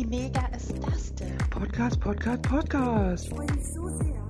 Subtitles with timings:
[0.00, 1.36] Wie mega ist das denn?
[1.50, 3.24] Podcast, Podcast, Podcast.
[3.26, 4.22] Ich freue mich so sehr.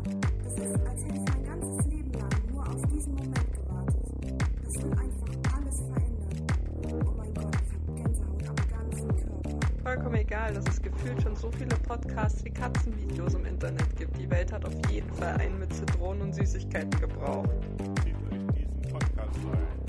[0.43, 4.43] Das ist, als hätte ich mein ganzes Leben lang nur auf diesen Moment gewartet.
[4.65, 7.07] Das will einfach alles verändern.
[7.07, 9.67] Oh mein Gott, ich habe Gänsehaut am ganzen Körper.
[9.85, 14.19] Vollkommen egal, dass es gefühlt schon so viele Podcasts wie Katzenvideos im Internet gibt.
[14.19, 17.49] Die Welt hat auf jeden Fall einen mit Zitronen und Süßigkeiten gebraucht.
[18.03, 19.80] Titel in diesem Podcast ein.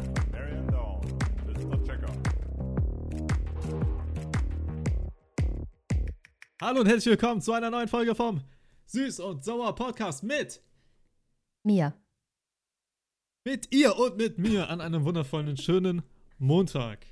[6.61, 8.39] Hallo und herzlich willkommen zu einer neuen Folge vom
[8.85, 10.61] Süß und Sauer Podcast mit
[11.63, 11.95] Mia.
[13.43, 16.03] mit ihr und mit mir an einem wundervollen schönen
[16.37, 17.07] Montag.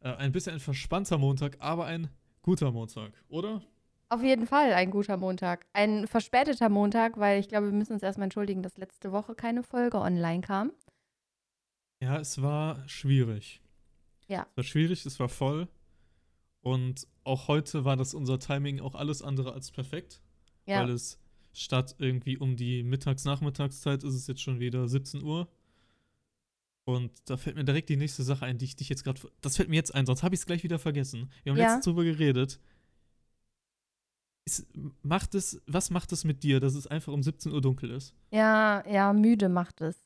[0.00, 2.10] Äh, ein bisschen ein verspannter Montag, aber ein
[2.42, 3.62] guter Montag, oder?
[4.08, 5.68] Auf jeden Fall ein guter Montag.
[5.72, 9.62] Ein verspäteter Montag, weil ich glaube, wir müssen uns erstmal entschuldigen, dass letzte Woche keine
[9.62, 10.72] Folge online kam.
[12.02, 13.62] Ja, es war schwierig.
[14.26, 14.48] Ja.
[14.50, 15.68] Es war schwierig, es war voll.
[16.62, 20.20] Und auch heute war das unser Timing auch alles andere als perfekt.
[20.66, 20.82] Ja.
[20.82, 21.18] Weil es
[21.52, 25.48] statt irgendwie um die Mittags-Nachmittagszeit ist es jetzt schon wieder 17 Uhr.
[26.84, 29.20] Und da fällt mir direkt die nächste Sache ein, die ich dich jetzt gerade.
[29.40, 31.30] Das fällt mir jetzt ein, sonst habe ich es gleich wieder vergessen.
[31.42, 31.64] Wir haben Ja.
[31.66, 32.60] letztens drüber geredet.
[34.46, 34.66] Ist,
[35.02, 38.14] macht es, was macht es mit dir, dass es einfach um 17 Uhr dunkel ist?
[38.30, 40.02] Ja, ja, müde macht es.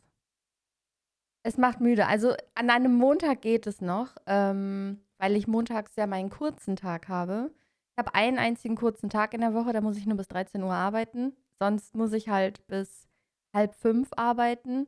[1.43, 2.07] Es macht müde.
[2.07, 7.09] Also an einem Montag geht es noch, ähm, weil ich montags ja meinen kurzen Tag
[7.09, 7.51] habe.
[7.93, 10.63] Ich habe einen einzigen kurzen Tag in der Woche, da muss ich nur bis 13
[10.63, 11.33] Uhr arbeiten.
[11.59, 13.09] Sonst muss ich halt bis
[13.55, 14.87] halb fünf arbeiten.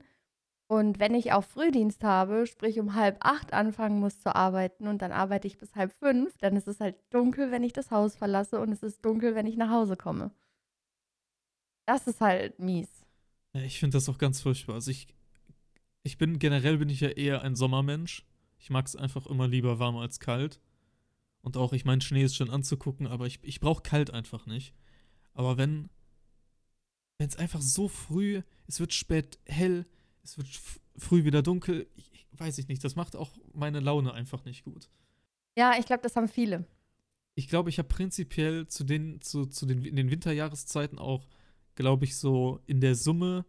[0.66, 5.00] Und wenn ich auch Frühdienst habe, sprich um halb acht anfangen muss zu arbeiten und
[5.00, 8.14] dann arbeite ich bis halb fünf, dann ist es halt dunkel, wenn ich das Haus
[8.14, 10.32] verlasse und es ist dunkel, wenn ich nach Hause komme.
[11.86, 12.90] Das ist halt mies.
[13.54, 14.74] Ja, ich finde das auch ganz furchtbar.
[14.74, 15.06] Also ich,
[16.02, 18.26] ich bin, generell bin ich ja eher ein Sommermensch.
[18.66, 20.60] Ich mag es einfach immer lieber warm als kalt.
[21.40, 24.74] Und auch, ich meine, Schnee ist schön anzugucken, aber ich, ich brauche kalt einfach nicht.
[25.34, 25.88] Aber wenn,
[27.16, 29.86] wenn es einfach so früh, es wird spät hell,
[30.24, 30.48] es wird
[30.96, 34.64] früh wieder dunkel, ich, ich weiß ich nicht, das macht auch meine Laune einfach nicht
[34.64, 34.90] gut.
[35.56, 36.66] Ja, ich glaube, das haben viele.
[37.36, 41.28] Ich glaube, ich habe prinzipiell zu den, zu, zu den, in den Winterjahreszeiten auch,
[41.76, 43.44] glaube ich, so in der Summe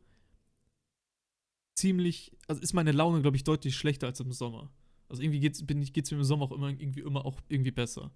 [1.73, 4.69] ziemlich, also ist meine Laune, glaube ich, deutlich schlechter als im Sommer.
[5.09, 7.71] Also irgendwie geht's, bin ich, geht's mir im Sommer auch immer irgendwie immer auch irgendwie
[7.71, 8.11] besser.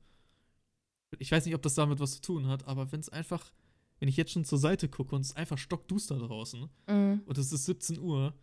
[1.20, 3.52] Ich weiß nicht, ob das damit was zu tun hat, aber wenn es einfach,
[4.00, 7.22] wenn ich jetzt schon zur Seite gucke und es ist einfach stockduster draußen Mhm.
[7.26, 8.34] und es ist 17 Uhr,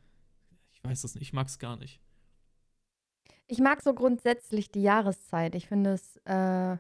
[0.73, 2.01] ich weiß das nicht, ich mag es gar nicht.
[3.47, 5.55] Ich mag so grundsätzlich die Jahreszeit.
[5.55, 6.77] Ich finde es, äh,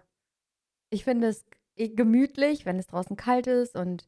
[0.91, 1.45] ich finde es
[1.77, 4.07] g- gemütlich, wenn es draußen kalt ist und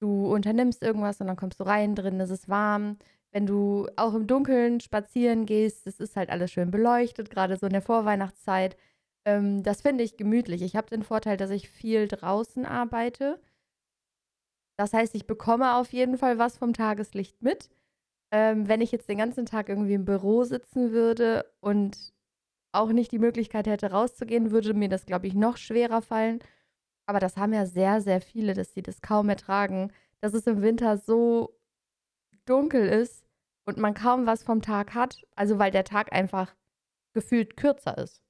[0.00, 2.98] du unternimmst irgendwas und dann kommst du rein, drin ist es warm.
[3.32, 7.66] Wenn du auch im Dunkeln spazieren gehst, es ist halt alles schön beleuchtet, gerade so
[7.66, 8.76] in der Vorweihnachtszeit.
[9.24, 10.62] Ähm, das finde ich gemütlich.
[10.62, 13.40] Ich habe den Vorteil, dass ich viel draußen arbeite.
[14.78, 17.70] Das heißt, ich bekomme auf jeden Fall was vom Tageslicht mit.
[18.32, 22.12] Ähm, wenn ich jetzt den ganzen Tag irgendwie im Büro sitzen würde und
[22.72, 26.40] auch nicht die Möglichkeit hätte, rauszugehen, würde mir das, glaube ich, noch schwerer fallen.
[27.06, 30.62] Aber das haben ja sehr, sehr viele, dass sie das kaum ertragen, dass es im
[30.62, 31.54] Winter so
[32.46, 33.24] dunkel ist
[33.64, 35.24] und man kaum was vom Tag hat.
[35.36, 36.54] Also weil der Tag einfach
[37.12, 38.22] gefühlt kürzer ist.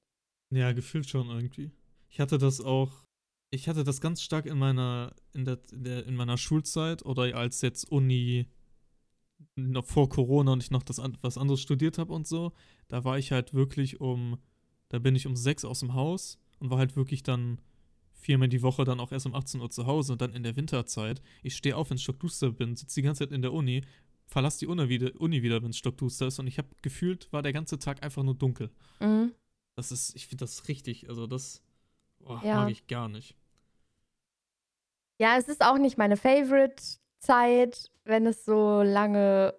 [0.49, 1.71] Ja, gefühlt schon irgendwie.
[2.09, 3.05] Ich hatte das auch,
[3.49, 7.35] ich hatte das ganz stark in meiner, in der, in der, in meiner Schulzeit oder
[7.35, 8.47] als jetzt Uni
[9.55, 12.53] noch vor Corona und ich noch das was anderes studiert habe und so.
[12.87, 14.37] Da war ich halt wirklich um,
[14.89, 17.59] da bin ich um sechs aus dem Haus und war halt wirklich dann
[18.11, 20.55] viermal die Woche dann auch erst um 18 Uhr zu Hause und dann in der
[20.55, 21.21] Winterzeit.
[21.43, 23.81] Ich stehe auf, wenn es stockduster bin, sitze die ganze Zeit in der Uni,
[24.27, 27.41] verlasse die Uni wieder, Uni wieder wenn es stockduster ist und ich habe gefühlt, war
[27.41, 28.69] der ganze Tag einfach nur dunkel.
[28.99, 29.33] Mhm.
[29.75, 31.09] Das ist, ich finde das richtig.
[31.09, 31.61] Also das
[32.25, 32.55] oh, Ja.
[32.55, 33.35] mag ich gar nicht.
[35.19, 39.53] Ja, es ist auch nicht meine Favorite-Zeit, wenn es so lange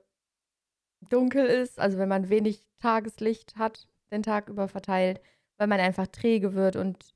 [1.09, 5.21] dunkel ist, also wenn man wenig Tageslicht hat, den Tag über verteilt,
[5.57, 7.15] weil man einfach träge wird und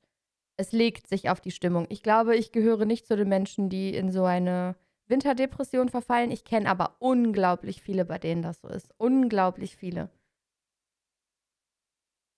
[0.57, 1.85] es legt sich auf die Stimmung.
[1.89, 4.75] Ich glaube, ich gehöre nicht zu den Menschen, die in so eine
[5.09, 6.31] Winterdepression verfallen.
[6.31, 8.93] Ich kenne aber unglaublich viele, bei denen das so ist.
[8.97, 10.09] Unglaublich viele.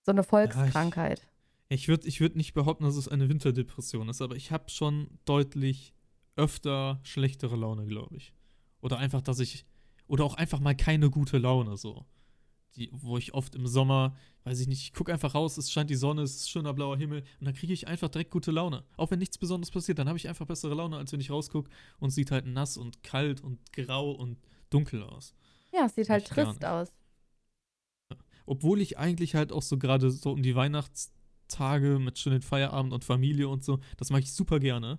[0.04, 1.28] So eine Volkskrankheit.
[1.68, 5.18] Ich würde ich würd nicht behaupten, dass es eine Winterdepression ist, aber ich habe schon
[5.24, 5.94] deutlich
[6.36, 8.34] öfter schlechtere Laune, glaube ich.
[8.80, 9.64] Oder einfach, dass ich.
[10.08, 12.04] Oder auch einfach mal keine gute Laune so.
[12.76, 15.90] Die, wo ich oft im Sommer, weiß ich nicht, ich gucke einfach raus, es scheint
[15.90, 18.84] die Sonne, es ist schöner blauer Himmel und dann kriege ich einfach direkt gute Laune.
[18.96, 21.70] Auch wenn nichts Besonderes passiert, dann habe ich einfach bessere Laune, als wenn ich rausgucke
[21.98, 24.38] und es sieht halt nass und kalt und grau und
[24.70, 25.34] dunkel aus.
[25.72, 26.92] Ja, es sieht halt trist aus.
[28.46, 33.04] Obwohl ich eigentlich halt auch so gerade so um die Weihnachtstage mit schönen Feierabend und
[33.04, 34.98] Familie und so, das mache ich super gerne.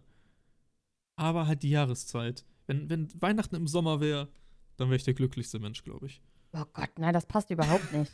[1.15, 2.45] Aber halt die Jahreszeit.
[2.65, 4.29] Wenn, wenn Weihnachten im Sommer wäre,
[4.77, 6.21] dann wäre ich der glücklichste Mensch, glaube ich.
[6.53, 8.13] Oh Gott, nein, das passt überhaupt nicht.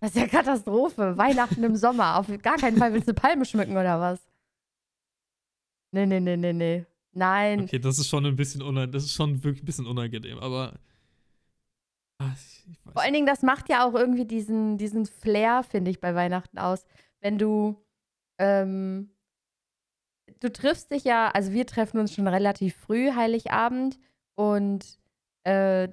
[0.00, 1.16] Das ist ja Katastrophe.
[1.16, 2.18] Weihnachten im Sommer.
[2.18, 4.20] Auf gar keinen Fall willst du eine Palme schmücken oder was?
[5.92, 6.86] Nee, nee, nee, nee, nee.
[7.12, 7.62] Nein.
[7.62, 8.92] Okay, das ist schon ein bisschen unangenehm.
[8.92, 10.74] Das ist schon wirklich ein bisschen unangenehm, aber.
[12.18, 12.92] Ah, ich weiß.
[12.92, 16.58] Vor allen Dingen, das macht ja auch irgendwie diesen, diesen Flair, finde ich, bei Weihnachten
[16.58, 16.84] aus.
[17.20, 17.76] Wenn du,
[18.38, 19.10] ähm,
[20.40, 23.98] du triffst dich ja, also wir treffen uns schon relativ früh, Heiligabend,
[24.34, 24.98] und
[25.44, 25.88] äh,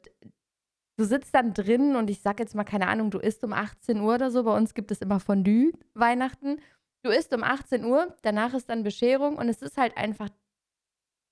[0.97, 3.99] du sitzt dann drin und ich sag jetzt mal, keine Ahnung, du isst um 18
[4.01, 4.43] Uhr oder so.
[4.43, 6.59] Bei uns gibt es immer Fondue Weihnachten.
[7.03, 10.29] Du isst um 18 Uhr, danach ist dann Bescherung und es ist halt einfach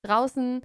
[0.06, 0.62] draußen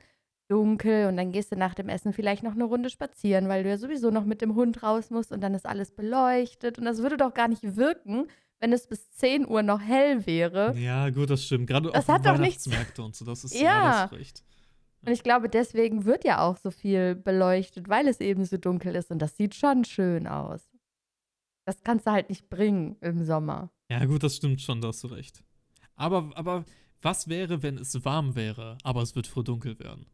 [0.49, 3.70] dunkel und dann gehst du nach dem Essen vielleicht noch eine Runde spazieren, weil du
[3.70, 6.99] ja sowieso noch mit dem Hund raus musst und dann ist alles beleuchtet und das
[6.99, 8.29] würde doch gar nicht wirken,
[8.61, 10.75] wenn es bis 10 Uhr noch hell wäre.
[10.76, 11.67] Ja, gut, das stimmt.
[11.67, 13.61] Gerade Das auf hat doch nichts- Weihnachtsmärkte und so, das ist Ja.
[13.61, 14.44] ja, das recht.
[15.06, 18.95] Und ich glaube, deswegen wird ja auch so viel beleuchtet, weil es eben so dunkel
[18.95, 20.71] ist und das sieht schon schön aus.
[21.67, 23.71] Das kannst du halt nicht bringen im Sommer.
[23.91, 25.45] Ja, gut, das stimmt schon, da hast du recht.
[25.97, 26.65] Aber, aber
[27.03, 30.06] was wäre, wenn es warm wäre, aber es wird früh dunkel werden?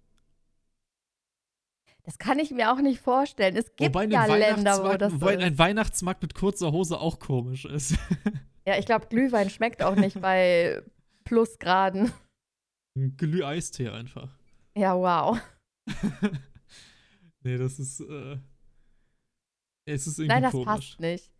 [2.02, 3.56] Das kann ich mir auch nicht vorstellen.
[3.56, 5.42] Es gibt wobei ja Länder, wo das so wobei ist.
[5.42, 7.96] ein Weihnachtsmarkt mit kurzer Hose auch komisch ist.
[8.66, 10.82] Ja, ich glaube, Glühwein schmeckt auch nicht bei
[11.24, 12.12] Plusgraden.
[12.94, 14.38] Glüh-Eistee einfach.
[14.76, 15.38] Ja, wow.
[17.42, 18.38] nee, das ist, äh,
[19.84, 20.66] es ist irgendwie Nein, das komisch.
[20.66, 21.32] passt nicht.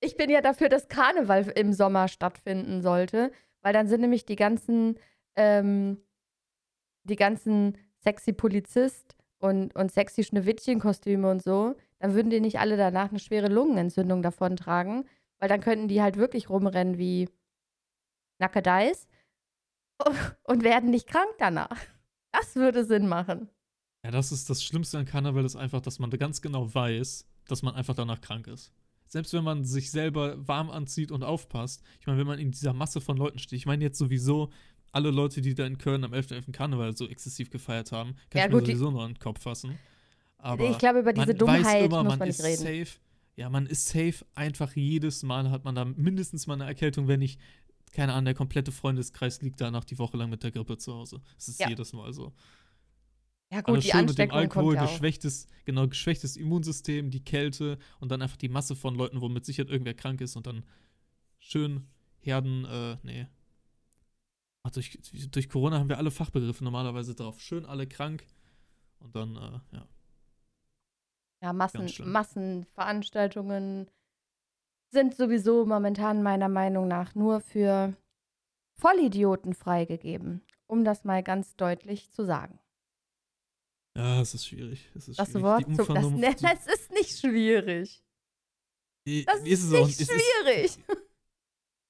[0.00, 3.32] Ich bin ja dafür, dass Karneval im Sommer stattfinden sollte,
[3.62, 4.98] weil dann sind nämlich die ganzen,
[5.36, 5.98] ähm,
[7.04, 12.78] die ganzen sexy Polizist und, und sexy Schneewittchenkostüme und so, dann würden die nicht alle
[12.78, 15.06] danach eine schwere Lungenentzündung davontragen,
[15.38, 17.28] weil dann könnten die halt wirklich rumrennen wie
[18.38, 19.06] Nackedeis
[20.44, 21.78] und werden nicht krank danach.
[22.32, 23.48] Das würde Sinn machen.
[24.04, 27.62] Ja, das ist das Schlimmste an Karneval ist einfach, dass man ganz genau weiß, dass
[27.62, 28.72] man einfach danach krank ist.
[29.08, 31.82] Selbst wenn man sich selber warm anzieht und aufpasst.
[32.00, 33.56] Ich meine, wenn man in dieser Masse von Leuten steht.
[33.58, 34.50] Ich meine jetzt sowieso
[34.92, 36.52] alle Leute, die da in Köln am 11.11.
[36.52, 39.42] Karneval so exzessiv gefeiert haben, kann Ja, ich mir gut, sowieso noch in den Kopf
[39.42, 39.78] fassen.
[40.38, 42.84] Aber ich glaube, über diese Dummheit immer, muss man man nicht ist reden.
[42.86, 42.98] safe.
[43.36, 44.24] Ja, man ist safe.
[44.34, 47.40] Einfach jedes Mal hat man da mindestens mal eine Erkältung, wenn nicht,
[47.92, 51.20] keine Ahnung, der komplette Freundeskreis liegt danach die Woche lang mit der Grippe zu Hause.
[51.36, 51.68] Das ist Ja.
[51.68, 52.32] jedes Mal so.
[53.52, 57.78] Ja gut, die schön mit dem Ansteckung Alkohol, ja geschwächtes, genau, geschwächtes Immunsystem, die Kälte
[57.98, 60.64] und dann einfach die Masse von Leuten, wo mit Sicherheit irgendwer krank ist und dann
[61.38, 61.88] schön
[62.20, 63.26] Herden, äh, nee.
[64.62, 64.98] Ach, durch,
[65.30, 67.40] durch Corona haben wir alle Fachbegriffe normalerweise drauf.
[67.40, 68.24] Schön alle krank
[69.00, 69.88] und dann, äh, ja.
[71.42, 71.88] Ja, Massen.
[72.04, 73.90] Massenveranstaltungen
[74.90, 77.96] sind sowieso momentan meiner Meinung nach nur für
[78.78, 82.58] Vollidioten freigegeben, um das mal ganz deutlich zu sagen.
[83.96, 84.88] Ja, es ist schwierig.
[84.94, 85.42] Es ist Das schwierig.
[85.44, 85.64] Wort.
[85.68, 88.02] Das, ne, das ist nicht schwierig.
[89.06, 90.78] die- Das ist ist nicht es ist- schwierig.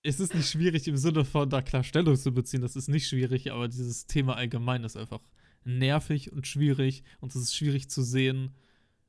[0.03, 3.07] Es ist nicht schwierig im Sinne von da klar Stellung zu beziehen, das ist nicht
[3.07, 5.21] schwierig, aber dieses Thema allgemein ist einfach
[5.65, 8.55] nervig und schwierig und es ist schwierig zu sehen,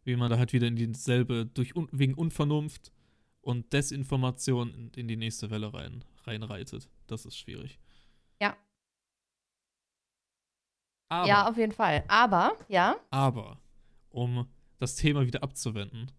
[0.04, 2.92] wie man da halt wieder in dieselbe, durch wegen Unvernunft
[3.42, 6.90] und Desinformation in, die nächste Welle rein, reinreitet.
[7.08, 7.80] Das ist schwierig.
[8.40, 8.56] Ja.
[11.10, 12.04] Aber, Ja, auf jeden Fall.
[12.08, 13.60] Aber, ja, aber,
[14.10, 16.12] um das Thema wieder abzuwenden,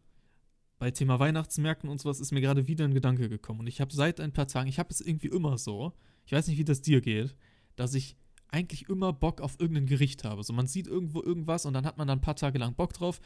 [0.79, 3.61] bei Thema Weihnachtsmärkten und sowas ist mir gerade wieder ein Gedanke gekommen.
[3.61, 5.93] Und ich habe seit ein paar Tagen, ich habe es irgendwie immer so,
[6.26, 7.37] ich weiß nicht, wie das dir geht,
[7.76, 8.17] dass ich
[8.49, 10.43] eigentlich immer Bock auf irgendein Gericht habe.
[10.43, 12.93] So, man sieht irgendwo irgendwas und dann hat man dann ein paar Tage lang Bock
[12.93, 13.21] drauf,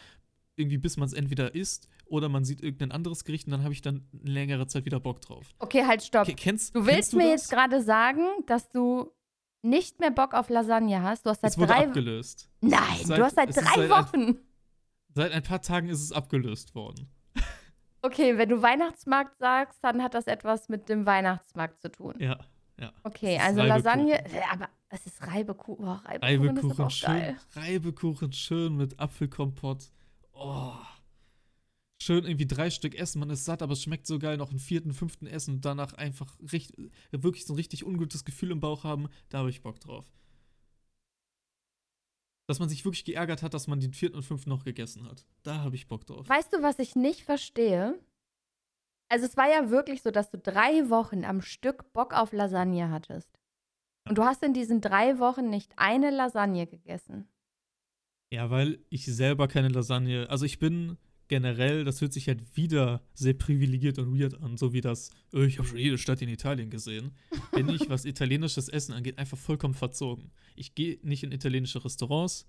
[0.57, 3.73] irgendwie bis man es entweder isst oder man sieht irgendein anderes Gericht und dann habe
[3.73, 5.47] ich dann eine längere Zeit wieder Bock drauf.
[5.59, 6.27] okay, halt, stopp.
[6.27, 7.43] Ke- Kennst, Du kennst willst du mir das?
[7.43, 9.11] jetzt gerade sagen, dass du
[9.63, 11.27] nicht mehr Bock auf Lasagne hast?
[11.27, 12.49] Du hast seit Es wurde drei abgelöst.
[12.61, 14.37] Nein, Seit- du hast seit ist drei seit ein- Wochen.
[15.15, 17.09] Seit ein paar Tagen ist es abgelöst worden.
[18.03, 22.15] Okay, wenn du Weihnachtsmarkt sagst, dann hat das etwas mit dem Weihnachtsmarkt zu tun.
[22.21, 22.39] Ja,
[22.79, 22.93] ja.
[23.03, 23.63] Okay, ist also.
[23.63, 25.89] Lasagne, äh, aber es ist Reibekuchen.
[25.89, 27.37] Oh, Reibekuchen, ist Reibekuchen aber auch schön, geil.
[27.57, 29.91] Reibekuchen schön mit Apfelkompott.
[30.35, 30.75] Oh.
[32.03, 34.59] Schön irgendwie drei Stück essen, man ist satt, aber es schmeckt so geil, noch einen
[34.59, 38.85] vierten, fünften essen und danach einfach richtig, wirklich so ein richtig ungutes Gefühl im Bauch
[38.85, 40.12] haben, da habe ich Bock drauf.
[42.49, 45.26] Dass man sich wirklich geärgert hat, dass man den vierten und fünften noch gegessen hat.
[45.43, 46.29] Da habe ich Bock drauf.
[46.29, 47.99] Weißt du, was ich nicht verstehe?
[49.09, 52.91] Also es war ja wirklich so, dass du drei Wochen am Stück Bock auf Lasagne
[52.91, 53.31] hattest.
[54.09, 57.29] Und du hast in diesen drei Wochen nicht eine Lasagne gegessen.
[58.33, 63.02] Ja, weil ich selber keine Lasagne, also ich bin generell, das hört sich halt wieder
[63.14, 66.28] sehr privilegiert und weird an, so wie das, äh, ich habe schon jede Stadt in
[66.28, 67.12] Italien gesehen.
[67.52, 70.30] Bin ich, was italienisches Essen angeht, einfach vollkommen verzogen.
[70.54, 72.47] Ich gehe nicht in italienische Restaurants.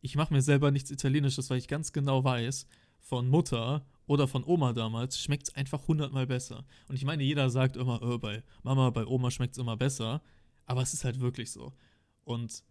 [0.00, 2.66] Ich mache mir selber nichts Italienisches, weil ich ganz genau weiß,
[2.98, 6.64] von Mutter oder von Oma damals schmeckt es einfach hundertmal besser.
[6.88, 10.22] Und ich meine, jeder sagt immer, äh, bei Mama, bei Oma schmeckt es immer besser.
[10.66, 11.72] Aber es ist halt wirklich so.
[12.24, 12.64] Und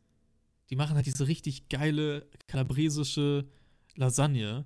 [0.70, 3.48] die machen halt diese richtig geile kalabresische
[3.96, 4.66] Lasagne.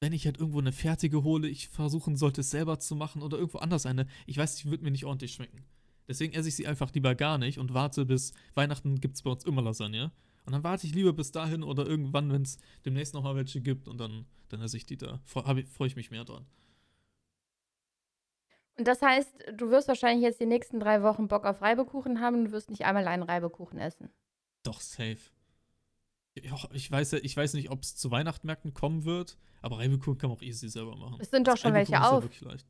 [0.00, 3.38] Wenn ich halt irgendwo eine fertige hole, ich versuchen sollte, es selber zu machen oder
[3.38, 5.64] irgendwo anders eine, ich weiß, die wird mir nicht ordentlich schmecken.
[6.08, 9.30] Deswegen esse ich sie einfach lieber gar nicht und warte bis Weihnachten gibt es bei
[9.30, 10.12] uns immer Lasagne.
[10.44, 13.88] Und dann warte ich lieber bis dahin oder irgendwann, wenn es demnächst nochmal welche gibt
[13.88, 15.20] und dann, dann esse ich die da.
[15.24, 16.46] Freue freu ich mich mehr dran.
[18.78, 22.36] Und das heißt, du wirst wahrscheinlich jetzt die nächsten drei Wochen Bock auf Reibekuchen haben
[22.36, 24.10] und du wirst nicht einmal einen Reibekuchen essen.
[24.62, 25.18] Doch, safe.
[26.42, 30.18] Ja, ich weiß, ja- ich weiß nicht, ob es zu Weihnachtsmärkten kommen wird, aber Reibekuchen
[30.18, 31.16] kann man auch easy selber machen.
[31.20, 32.22] Es sind doch schon welche ja auf.
[32.24, 32.66] wirklich leicht.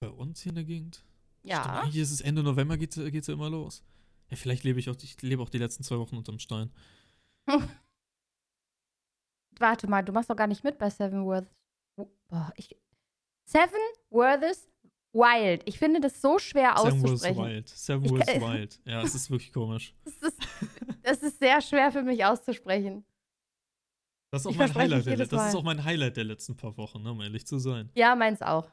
[0.00, 0.96] Bei uns hier in der Gegend?
[0.96, 1.80] Stimmt, Ja.
[1.80, 3.82] eigentlich ist es Ende November, geht es ja immer los.
[4.30, 6.72] Ja, vielleicht lebe ich auch, ich lebe auch die letzten zwei Wochen unterm Stein.
[9.58, 11.50] Warte mal, du machst doch gar nicht mit bei Seven Worths.
[12.28, 12.76] Boah, ich.
[13.48, 13.80] Seven
[14.10, 14.68] Worths
[15.16, 15.62] Wild.
[15.66, 17.36] Ich finde das so schwer auszusprechen.
[17.44, 17.72] Wild.
[17.74, 18.80] Ich Wars kann- Wild.
[18.84, 19.94] Ja, es ist wirklich komisch.
[20.04, 20.38] Das ist,
[21.02, 23.04] das ist sehr schwer für mich auszusprechen.
[24.32, 25.06] Das ist auch Ich mein Highlight.
[25.06, 27.90] Der, das ist auch mein Highlight der letzten paar Wochen, ne, um ehrlich zu sein.
[27.94, 28.70] Ja, meins auch.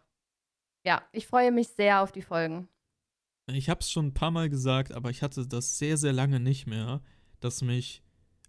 [0.86, 2.68] Ja, ich freue mich sehr auf die Folgen.
[3.48, 6.40] Ich habe es schon ein paar Mal gesagt, aber ich hatte das sehr, sehr lange
[6.40, 7.02] nicht mehr,
[7.40, 8.02] dass mich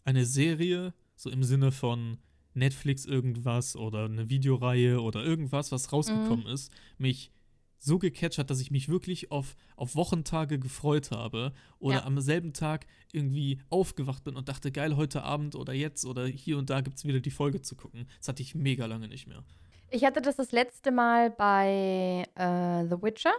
[0.05, 2.19] eine Serie, so im Sinne von
[2.55, 7.33] Netflix irgendwas oder eine Videoreihe oder irgendwas, was rausgekommen ist, mich
[7.79, 12.05] so gecatcht hat, dass ich mich wirklich auf, auf Wochentage gefreut habe oder Ja.
[12.05, 16.57] am selben Tag irgendwie aufgewacht bin und dachte, geil, heute Abend oder jetzt oder hier
[16.59, 18.09] und da gibt es wieder die Folge zu gucken.
[18.19, 19.45] Das hatte ich mega lange nicht mehr.
[19.91, 23.35] Ich hatte das das letzte Mal bei äh, The Witcher,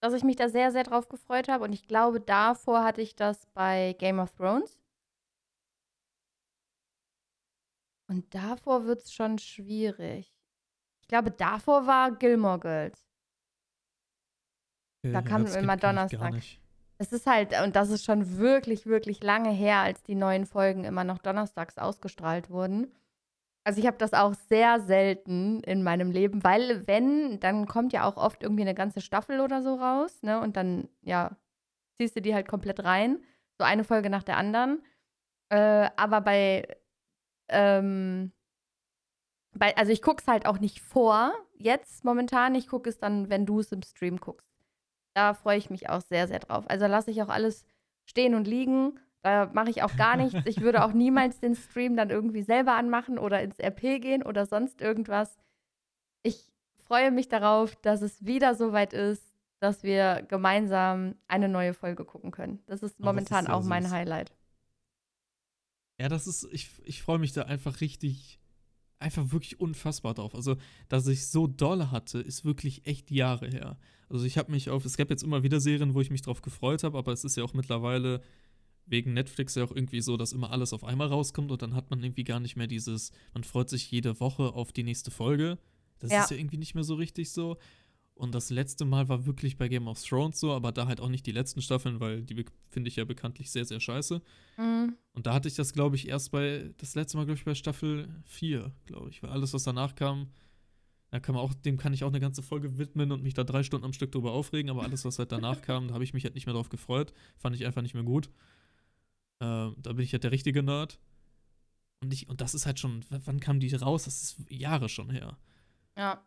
[0.00, 1.64] dass ich mich da sehr, sehr drauf gefreut habe.
[1.64, 4.78] Und ich glaube, davor hatte ich das bei Game of Thrones.
[8.08, 10.33] Und davor wird es schon schwierig.
[11.14, 13.08] Ich glaube, davor war Gilmore Girls.
[15.04, 16.42] Da kam das immer Donnerstag.
[16.98, 20.82] Es ist halt, und das ist schon wirklich, wirklich lange her, als die neuen Folgen
[20.82, 22.92] immer noch donnerstags ausgestrahlt wurden.
[23.62, 28.08] Also ich habe das auch sehr selten in meinem Leben, weil wenn, dann kommt ja
[28.08, 30.40] auch oft irgendwie eine ganze Staffel oder so raus, ne?
[30.40, 31.36] Und dann, ja,
[31.96, 33.22] ziehst du die halt komplett rein.
[33.56, 34.82] So eine Folge nach der anderen.
[35.50, 36.66] Äh, aber bei,
[37.50, 38.32] ähm,
[39.54, 42.54] bei, also ich gucke es halt auch nicht vor, jetzt momentan.
[42.54, 44.48] Ich gucke es dann, wenn du es im Stream guckst.
[45.14, 46.64] Da freue ich mich auch sehr, sehr drauf.
[46.68, 47.64] Also lasse ich auch alles
[48.04, 48.98] stehen und liegen.
[49.22, 50.38] Da mache ich auch gar nichts.
[50.44, 54.44] Ich würde auch niemals den Stream dann irgendwie selber anmachen oder ins RP gehen oder
[54.46, 55.38] sonst irgendwas.
[56.22, 59.24] Ich freue mich darauf, dass es wieder so weit ist,
[59.60, 62.62] dass wir gemeinsam eine neue Folge gucken können.
[62.66, 63.92] Das ist Oh, das momentan ist auch mein süß.
[63.92, 64.32] Highlight.
[66.00, 68.40] Ja, das ist, ich, ich freue mich da einfach richtig,
[68.98, 70.34] einfach wirklich unfassbar drauf.
[70.34, 70.56] Also,
[70.88, 73.78] dass ich so doll hatte, ist wirklich echt Jahre her.
[74.08, 76.42] Also, ich habe mich auf, es gab jetzt immer wieder Serien, wo ich mich drauf
[76.42, 78.22] gefreut habe, aber es ist ja auch mittlerweile
[78.86, 81.88] wegen Netflix ja auch irgendwie so, dass immer alles auf einmal rauskommt und dann hat
[81.90, 85.58] man irgendwie gar nicht mehr dieses, man freut sich jede Woche auf die nächste Folge.
[86.00, 86.22] Das Ja.
[86.24, 87.56] ist ja irgendwie nicht mehr so richtig so.
[88.14, 91.08] Und das letzte Mal war wirklich bei Game of Thrones so, aber da halt auch
[91.08, 94.22] nicht die letzten Staffeln, weil die finde ich ja bekanntlich sehr, sehr scheiße.
[94.56, 94.96] Mhm.
[95.12, 97.56] Und da hatte ich das, glaube ich, erst bei, das letzte Mal, glaube ich, bei
[97.56, 99.22] Staffel 4, glaube ich.
[99.22, 100.28] Weil alles, was danach kam,
[101.10, 103.42] da kann man auch, dem kann ich auch eine ganze Folge widmen und mich da
[103.42, 106.14] drei Stunden am Stück drüber aufregen, aber alles, was halt danach kam, da habe ich
[106.14, 107.12] mich halt nicht mehr drauf gefreut.
[107.36, 108.30] Fand ich einfach nicht mehr gut.
[109.40, 111.00] Ähm, da bin ich halt der richtige Nerd.
[112.00, 114.04] Und, ich, und das ist halt schon, wann kam die raus?
[114.04, 115.36] Das ist Jahre schon her.
[115.96, 116.24] Ja.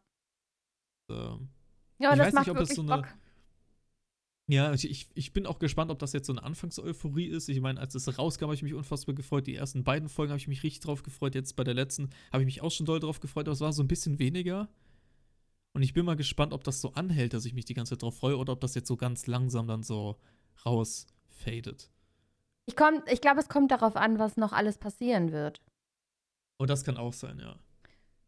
[1.10, 1.50] Ähm,
[2.00, 3.08] Ja, Ich das weiß macht nicht, ob das so eine- Bock.
[4.50, 7.50] Ja, ich, ich, ich bin auch gespannt, ob das jetzt so eine Anfangseuphorie ist.
[7.50, 9.46] Ich meine, als es rauskam, habe ich mich unfassbar gefreut.
[9.46, 11.36] Die ersten beiden Folgen habe ich mich richtig drauf gefreut.
[11.36, 13.74] Jetzt bei der letzten habe ich mich auch schon doll drauf gefreut, aber es war
[13.74, 14.70] so ein bisschen weniger.
[15.74, 18.04] Und ich bin mal gespannt, ob das so anhält, dass ich mich die ganze Zeit
[18.04, 20.18] drauf freue oder ob das jetzt so ganz langsam dann so
[20.66, 21.92] rausfadet.
[22.68, 25.60] Ich, komm- ich glaube, es kommt darauf an, was noch alles passieren wird.
[26.58, 27.58] Und Oh, das kann auch sein, ja.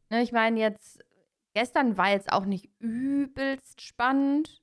[0.10, 1.00] Ne, ich meine, jetzt,
[1.54, 4.62] gestern war jetzt auch nicht übelst spannend.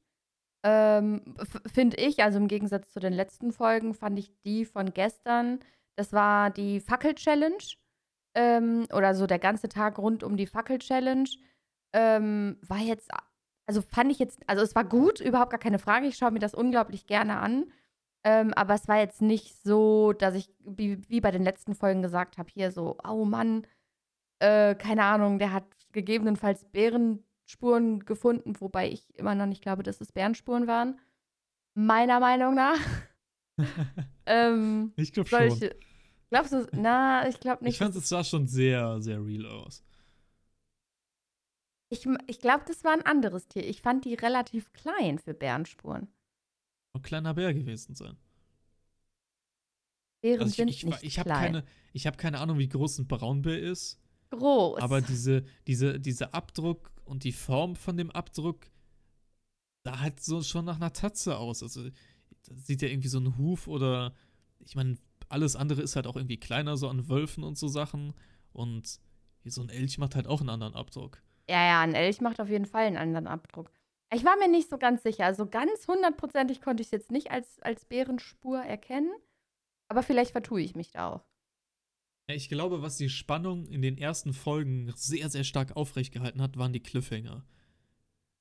[0.65, 1.37] Ähm,
[1.73, 5.61] Finde ich, also im Gegensatz zu den letzten Folgen, fand ich die von gestern,
[5.97, 7.63] das war die Fackel-Challenge.
[8.35, 11.29] Ähm, oder so der ganze Tag rund um die Fackel-Challenge.
[11.95, 13.11] Ähm, war jetzt,
[13.67, 16.07] also fand ich jetzt, also es war gut, überhaupt gar keine Frage.
[16.07, 17.73] Ich schaue mir das unglaublich gerne an.
[18.25, 22.03] Ähm, aber es war jetzt nicht so, dass ich, wie, wie bei den letzten Folgen
[22.03, 23.67] gesagt habe, hier so, oh Mann,
[24.41, 25.65] äh, keine Ahnung, der hat
[25.97, 31.01] gegebenenfalls Bärenspuren gefunden, wobei ich immer noch nicht glaube, dass es Bärenspuren waren.
[31.75, 32.79] Meiner Meinung nach.
[34.27, 35.51] ähm, Ich glaube schon.
[35.51, 35.77] solche.
[36.29, 37.75] Glaubst du, na, ich glaube nicht.
[37.75, 39.83] Ich fand, es sah schon sehr, sehr real aus.
[41.89, 43.67] Ich, ich glaube, das war ein anderes Tier.
[43.67, 46.09] Ich fand die relativ klein für Bärenspuren.
[46.95, 48.17] Ein kleiner Bär gewesen sein.
[50.21, 51.43] Bären Also ich sind ich, nicht ich habe klein.
[51.53, 54.01] keine, ich hab keine Ahnung, wie groß ein Braunbär ist.
[54.31, 54.81] Groß.
[54.81, 58.67] Aber diese, diese, dieser Abdruck und die Form von dem Abdruck
[59.85, 61.63] sah halt so schon nach einer Tatze aus.
[61.63, 64.15] Also da sieht ja irgendwie so ein Huf oder
[64.61, 64.97] ich meine,
[65.29, 68.15] alles andere ist halt auch irgendwie kleiner, so an Wölfen und so Sachen.
[68.53, 69.01] Und
[69.45, 71.23] so ein Elch macht halt auch einen anderen Abdruck.
[71.49, 73.71] Ja, ja, ein Elch macht auf jeden Fall einen anderen Abdruck.
[74.13, 75.25] Ich war mir nicht so ganz sicher.
[75.25, 79.13] Also ganz hundertprozentig konnte ich es jetzt nicht als, als Bärenspur erkennen.
[79.89, 81.25] Aber vielleicht vertue ich mich da auch.
[82.29, 86.57] Ich glaube, was die Spannung in den ersten Folgen sehr, sehr stark aufrecht gehalten hat,
[86.57, 87.45] waren die Cliffhanger.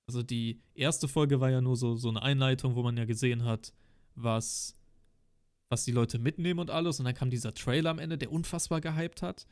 [0.08, 3.44] Also die erste Folge war ja nur so, so eine Einleitung, wo man ja gesehen
[3.44, 3.74] hat,
[4.16, 4.76] was,
[5.70, 7.00] was die Leute mitnehmen und alles.
[7.00, 9.46] Und dann kam dieser Trailer am Ende, der unfassbar gehypt hat.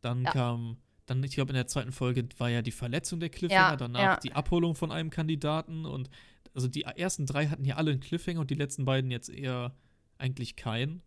[0.00, 0.32] Dann Ja.
[0.32, 3.76] kam, dann, ich glaube, in der zweiten Folge war ja die Verletzung der Cliffhanger, Ja,
[3.76, 4.16] danach ja.
[4.20, 5.86] die Abholung von einem Kandidaten.
[5.86, 6.10] Und
[6.52, 9.74] also die ersten drei hatten ja alle einen Cliffhanger und die letzten beiden jetzt eher
[10.18, 11.02] eigentlich keinen.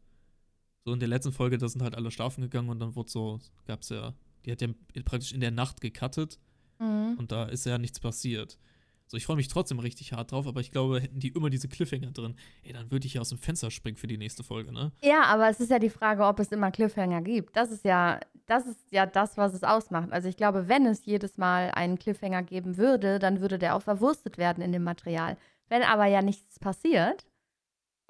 [0.86, 3.40] So in der letzten Folge, da sind halt alle schlafen gegangen und dann wurde so,
[3.68, 4.14] gab's ja,
[4.46, 4.70] die hat ja
[5.06, 6.40] praktisch in der Nacht gecuttet
[6.80, 7.16] Mhm.
[7.20, 8.58] und da ist ja nichts passiert.
[9.06, 11.68] So, ich freue mich trotzdem richtig hart drauf, aber ich glaube, hätten die immer diese
[11.68, 12.34] Cliffhanger drin,
[12.64, 14.92] ey, dann würde ich ja aus dem Fenster springen für die nächste Folge, ne?
[15.04, 17.56] Ja, aber es ist ja die Frage, ob es immer Cliffhanger gibt.
[17.58, 20.12] Das ist ja, das ist ja das, was es ausmacht.
[20.12, 23.82] Also ich glaube, wenn es jedes Mal einen Cliffhanger geben würde, dann würde der auch
[23.84, 25.38] verwurstet werden in dem Material.
[25.68, 27.26] Wenn aber ja nichts passiert,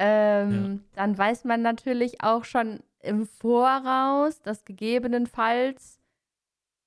[0.03, 5.99] ähm, dann weiß man natürlich auch schon im Voraus, dass gegebenenfalls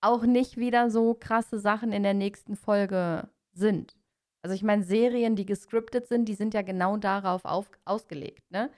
[0.01, 3.97] auch nicht wieder so krasse Sachen in der nächsten Folge sind.
[4.43, 8.69] Also ich meine, Serien, die gescriptet sind, die sind ja genau darauf auf, ausgelegt, ne?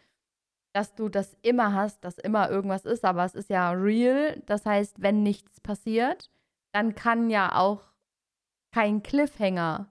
[0.74, 4.42] Dass du das immer hast, dass immer irgendwas ist, aber es ist ja real.
[4.44, 6.30] Das heißt, wenn nichts passiert,
[6.72, 7.90] dann kann ja auch
[8.70, 9.88] kein Cliffhanger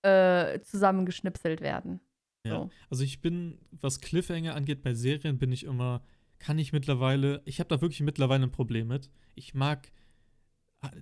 [0.00, 2.00] äh, zusammengeschnipselt werden.
[2.46, 2.60] Ja.
[2.60, 2.70] So.
[2.90, 6.02] Also ich bin, was Cliffhanger angeht, bei Serien bin ich immer,
[6.38, 9.10] kann ich mittlerweile, ich habe da wirklich mittlerweile ein Problem mit.
[9.34, 9.90] Ich mag,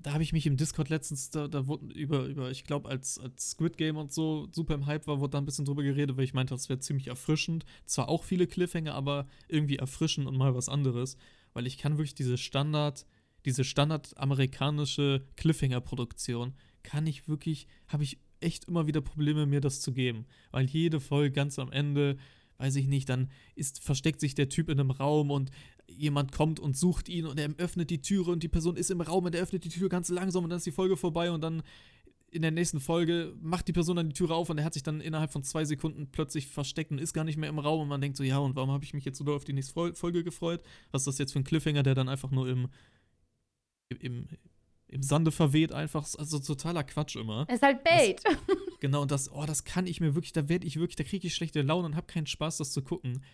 [0.02, 3.18] da habe ich mich im Discord letztens, da, da wurde über, über ich glaube, als,
[3.18, 6.16] als Squid Game und so super im Hype war, wurde da ein bisschen drüber geredet,
[6.16, 7.64] weil ich meinte, das wäre ziemlich erfrischend.
[7.86, 11.16] Zwar auch viele Cliffhanger, aber irgendwie erfrischend und mal was anderes.
[11.52, 13.06] Weil ich kann wirklich diese Standard,
[13.44, 19.92] diese standardamerikanische Cliffhanger-Produktion, kann ich wirklich, habe ich echt immer wieder Probleme, mir das zu
[19.92, 20.26] geben.
[20.52, 22.16] Weil jede Folge ganz am Ende,
[22.58, 25.50] weiß ich nicht, dann ist, versteckt sich der Typ in einem Raum und
[25.88, 29.00] jemand kommt und sucht ihn und er öffnet die Türe und die Person ist im
[29.00, 31.40] Raum und er öffnet die Tür ganz langsam und dann ist die Folge vorbei und
[31.42, 31.62] dann
[32.30, 34.82] in der nächsten Folge macht die Person dann die Türe auf und er hat sich
[34.82, 37.88] dann innerhalb von zwei Sekunden plötzlich versteckt und ist gar nicht mehr im Raum und
[37.88, 39.72] man denkt so, ja, und warum habe ich mich jetzt so doll auf die nächste
[39.72, 40.60] Fol- Folge gefreut?
[40.90, 42.68] Was ist das jetzt für ein Cliffhanger, der dann einfach nur im,
[44.00, 44.26] im,
[44.94, 47.46] im Sande verweht, einfach, also totaler Quatsch immer.
[47.48, 48.22] Ist halt Bait.
[48.80, 51.26] Genau, und das, oh, das kann ich mir wirklich, da werde ich wirklich, da kriege
[51.26, 53.24] ich schlechte Laune und habe keinen Spaß, das zu gucken.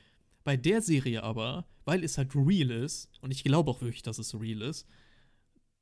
[0.45, 4.19] Bei der Serie aber, weil es halt real ist, und ich glaube auch wirklich, dass
[4.19, 4.87] es real ist,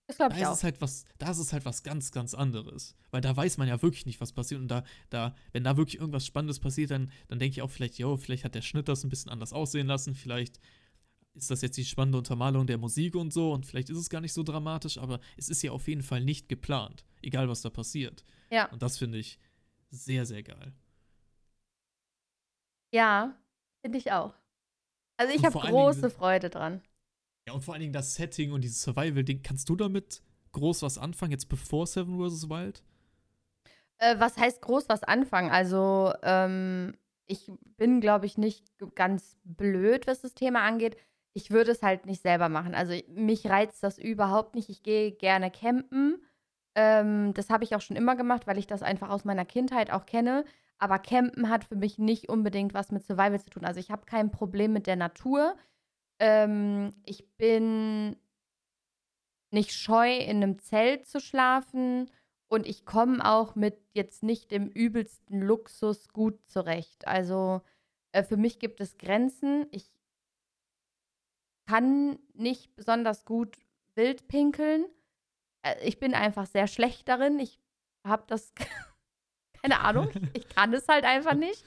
[0.06, 0.54] Das da ist auch.
[0.54, 2.96] es halt was, da ist es halt was ganz, ganz anderes.
[3.10, 4.60] Weil da weiß man ja wirklich nicht, was passiert.
[4.62, 7.98] Und da, da, wenn da wirklich irgendwas Spannendes passiert, dann, dann denke ich auch vielleicht,
[7.98, 10.60] jo, vielleicht hat der Schnitt das ein bisschen anders aussehen lassen, vielleicht
[11.38, 14.20] ist das jetzt die spannende Untermalung der Musik und so und vielleicht ist es gar
[14.20, 17.70] nicht so dramatisch, aber es ist ja auf jeden Fall nicht geplant, egal was da
[17.70, 18.24] passiert.
[18.51, 18.66] Ja.
[18.70, 19.38] Und das finde ich
[19.90, 20.72] sehr, sehr geil.
[22.92, 23.37] Ja,
[23.83, 24.35] finde ich auch.
[25.16, 26.83] Also ich habe Dingen große sind- Freude dran.
[27.46, 30.22] Ja, und vor allen Dingen das Setting und dieses Survival-Ding, kannst du damit
[30.53, 32.48] groß was anfangen, jetzt bevor Seven vs.
[32.48, 32.83] Wild?
[33.98, 35.51] Äh, was heißt groß was anfangen?
[35.51, 36.96] Also, ähm,
[37.27, 40.96] ich bin, glaube ich, nicht ganz blöd, was das Thema angeht.
[41.38, 42.74] Ich würde es halt nicht selber machen.
[42.74, 44.68] Also, mich reizt das überhaupt nicht.
[44.70, 46.20] Ich gehe gerne campen.
[46.74, 49.92] Ähm, das habe ich auch schon immer gemacht, weil ich das einfach aus meiner Kindheit
[49.92, 50.44] auch kenne.
[50.79, 53.64] Aber Campen hat für mich nicht unbedingt was mit Survival zu tun.
[53.64, 55.57] Also, ich habe kein Problem mit der Natur.
[56.18, 58.16] Ähm, ich bin
[59.53, 62.11] nicht scheu, in einem Zelt zu schlafen.
[62.48, 67.07] Und ich komme auch mit jetzt nicht dem übelsten Luxus gut zurecht.
[67.07, 67.61] Also
[68.12, 69.66] äh, für mich gibt es Grenzen.
[69.70, 69.97] Ich
[71.68, 73.59] kann nicht besonders gut
[73.94, 74.87] wild pinkeln.
[75.62, 77.38] Äh, ich bin einfach sehr schlecht darin.
[77.38, 77.61] Ich
[78.04, 78.54] habe das,
[79.62, 80.09] Keine Ahnung.
[80.35, 81.64] Ich kann es halt einfach nicht.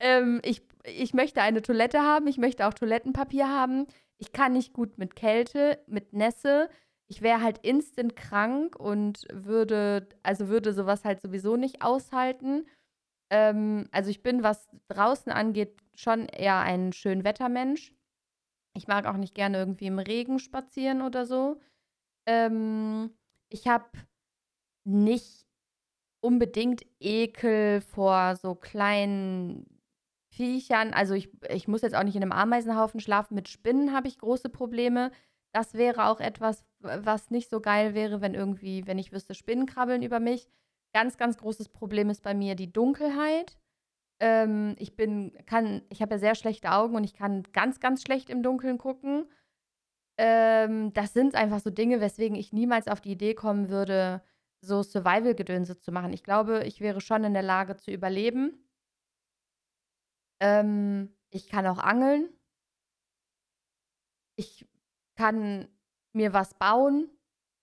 [0.00, 2.26] Ähm, ich, ich möchte eine Toilette haben.
[2.26, 3.86] Ich möchte auch Toilettenpapier haben.
[4.18, 6.68] Ich kann nicht gut mit Kälte, mit Nässe.
[7.06, 12.66] Ich wäre halt instant krank und würde, also würde sowas halt sowieso nicht aushalten.
[13.30, 17.92] Ähm, also ich bin, was draußen angeht, schon eher ein Schönwettermensch.
[18.76, 21.60] Ich mag auch nicht gerne irgendwie im Regen spazieren oder so.
[22.26, 23.10] Ähm,
[23.48, 23.86] ich habe
[24.84, 25.46] nicht
[26.20, 29.80] unbedingt Ekel vor so kleinen
[30.30, 30.92] Viechern.
[30.92, 33.34] Also ich, ich muss jetzt auch nicht in einem Ameisenhaufen schlafen.
[33.34, 35.12] Mit Spinnen habe ich große Probleme.
[35.52, 39.66] Das wäre auch etwas, was nicht so geil wäre, wenn irgendwie, wenn ich wüsste, Spinnen
[39.66, 40.48] krabbeln über mich.
[40.92, 43.56] Ganz, ganz großes Problem ist bei mir die Dunkelheit.
[44.20, 48.02] Ähm, ich bin, kann, ich habe ja sehr schlechte Augen und ich kann ganz, ganz
[48.02, 49.26] schlecht im Dunkeln gucken.
[50.16, 54.22] Ähm, das sind einfach so Dinge, weswegen ich niemals auf die Idee kommen würde,
[54.60, 56.12] so Survival-Gedönse zu machen.
[56.12, 58.64] Ich glaube, ich wäre schon in der Lage zu überleben.
[60.40, 62.28] Ähm, ich kann auch angeln.
[64.36, 64.66] Ich
[65.16, 65.68] kann
[66.12, 67.10] mir was bauen.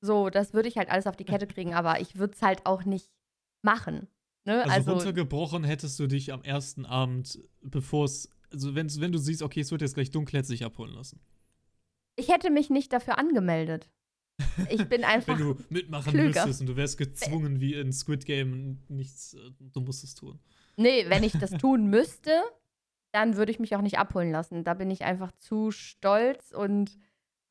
[0.01, 2.65] So, das würde ich halt alles auf die Kette kriegen, aber ich würde es halt
[2.65, 3.09] auch nicht
[3.61, 4.07] machen.
[4.45, 4.61] Ne?
[4.63, 9.17] Also, Also, runtergebrochen hättest du dich am ersten Abend, bevor es, also wenn, wenn du
[9.19, 11.19] siehst, okay, es wird jetzt gleich dunkel, hättest du dich abholen lassen.
[12.15, 13.89] ich hätte mich nicht dafür angemeldet.
[14.69, 15.37] Ich bin einfach.
[15.39, 16.27] Wenn du mitmachen klüger.
[16.45, 20.39] müsstest und du wärst gezwungen wie in Squid Game, nichts, äh, du musst es tun.
[20.77, 22.41] Nee, wenn ich das tun müsste,
[23.11, 24.63] dann würde ich mich auch nicht abholen lassen.
[24.63, 26.97] Da bin ich einfach zu stolz und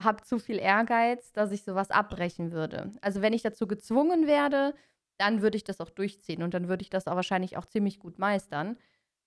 [0.03, 2.93] habe zu viel Ehrgeiz, dass ich sowas abbrechen würde.
[3.03, 4.75] Also wenn ich dazu gezwungen werde,
[5.21, 7.99] dann würde ich das auch durchziehen und dann würde ich das auch wahrscheinlich auch ziemlich
[7.99, 8.79] gut meistern.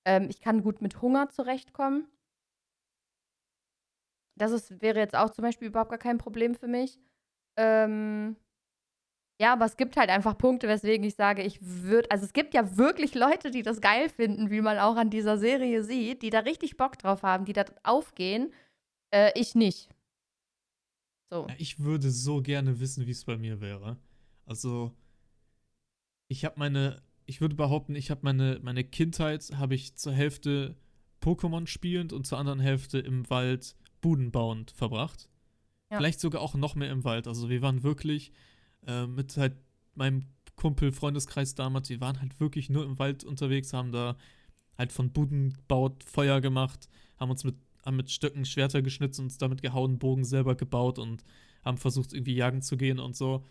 [0.06, 2.08] Ähm, ich kann gut mit Hunger zurechtkommen.
[4.36, 7.00] Das ist, wäre jetzt auch zum Beispiel überhaupt gar kein Problem für mich.
[7.58, 8.36] Ähm,
[9.40, 12.56] ja, aber es gibt halt einfach Punkte, weswegen ich sage, ich würde, also es gibt
[12.56, 16.32] ja wirklich Leute, die das geil finden, wie man auch an dieser Serie sieht, die
[16.32, 18.52] da richtig Bock drauf haben, die da aufgehen.
[19.14, 19.90] Äh, ich nicht.
[21.30, 21.48] So.
[21.60, 23.98] Ich würde so gerne wissen, wie es bei mir wäre.
[24.46, 24.92] Also,
[26.34, 30.76] ich habe meine, ich würde behaupten, ich habe meine, meine Kindheit, habe ich zur Hälfte
[31.22, 35.30] Pokémon spielend und zur anderen Hälfte im Wald Buden bauend verbracht.
[35.92, 35.98] Ja.
[35.98, 37.28] Vielleicht sogar auch noch mehr im Wald.
[37.28, 38.32] Also wir waren wirklich
[38.88, 39.54] äh, mit halt
[39.94, 44.18] meinem Kumpel, Freundeskreis damals, wir waren halt wirklich nur im Wald unterwegs, haben da
[44.76, 49.38] halt von Buden gebaut, Feuer gemacht, haben uns mit, haben mit Stöcken Schwerter geschnitzt, uns
[49.38, 51.24] damit gehauen, Bogen selber gebaut und
[51.64, 53.46] haben versucht, irgendwie jagen zu gehen und so.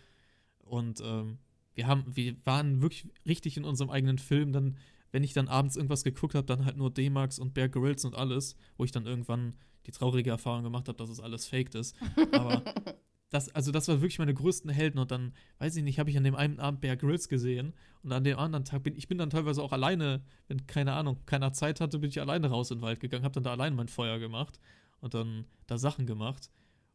[0.59, 1.39] Und ähm,
[1.75, 4.51] wir haben, wir waren wirklich richtig in unserem eigenen Film.
[4.51, 4.77] Dann,
[5.11, 8.15] wenn ich dann abends irgendwas geguckt habe, dann halt nur D-Max und Bear Grylls und
[8.15, 9.55] alles, wo ich dann irgendwann
[9.85, 11.95] die traurige Erfahrung gemacht habe, dass es alles faked ist.
[12.31, 12.63] Aber
[13.29, 16.17] das, also das war wirklich meine größten Helden und dann, weiß ich nicht, habe ich
[16.17, 19.17] an dem einen Abend Bear Grylls gesehen und an dem anderen Tag bin ich bin
[19.17, 22.77] dann teilweise auch alleine, wenn keine Ahnung, keiner Zeit hatte, bin ich alleine raus in
[22.77, 24.59] den Wald gegangen, habe dann da alleine mein Feuer gemacht
[25.01, 26.49] und dann da Sachen gemacht.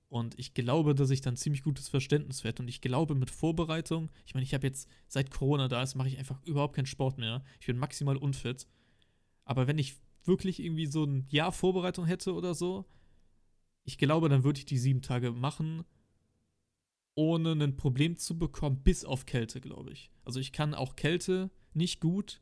[0.08, 2.62] Und ich glaube, dass ich dann ziemlich gutes Verständnis werde.
[2.62, 6.08] Und ich glaube, mit Vorbereitung, ich meine, ich habe jetzt seit Corona da ist, mache
[6.08, 7.44] ich einfach überhaupt keinen Sport mehr.
[7.60, 8.66] Ich bin maximal unfit.
[9.44, 12.86] Aber wenn ich wirklich irgendwie so ein Jahr Vorbereitung hätte oder so,
[13.84, 15.84] ich glaube, dann würde ich die sieben Tage machen,
[17.14, 20.10] ohne ein Problem zu bekommen, bis auf Kälte, glaube ich.
[20.24, 22.40] Also ich kann auch Kälte nicht gut,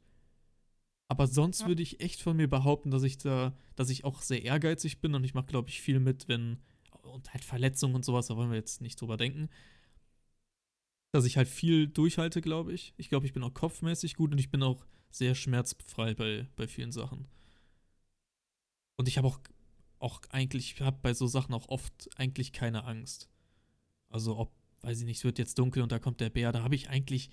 [1.08, 1.68] aber sonst Ja.
[1.68, 5.14] würde ich echt von mir behaupten, dass ich da, dass ich auch sehr ehrgeizig bin
[5.14, 6.58] und ich mache, glaube ich, viel mit, wenn
[7.06, 9.48] und halt Verletzungen und sowas, da wollen wir jetzt nicht drüber denken.
[11.12, 12.94] Dass ich halt viel durchhalte, glaube ich.
[12.96, 16.66] Ich glaube, ich bin auch kopfmäßig gut und ich bin auch sehr schmerzfrei bei, bei
[16.68, 17.26] vielen Sachen.
[18.96, 19.40] Und ich habe auch,
[19.98, 23.28] auch eigentlich, ich habe bei so Sachen auch oft eigentlich keine Angst.
[24.08, 26.62] Also ob, weiß ich nicht, es wird jetzt dunkel und da kommt der Bär, da
[26.62, 27.30] habe ich eigentlich,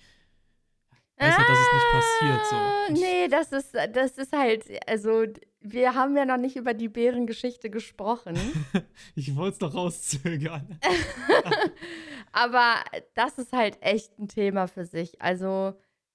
[1.18, 2.46] weiß halt, dass es nicht passiert.
[2.46, 2.56] So.
[2.56, 5.24] Ah, Nee, das ist, das ist halt, also
[5.60, 8.36] wir haben ja noch nicht über die Bärengeschichte gesprochen.
[9.16, 10.78] Ich wollte es doch rauszögern.
[12.32, 12.74] Aber
[13.14, 15.20] das ist halt echt ein Thema für sich.
[15.22, 15.74] Also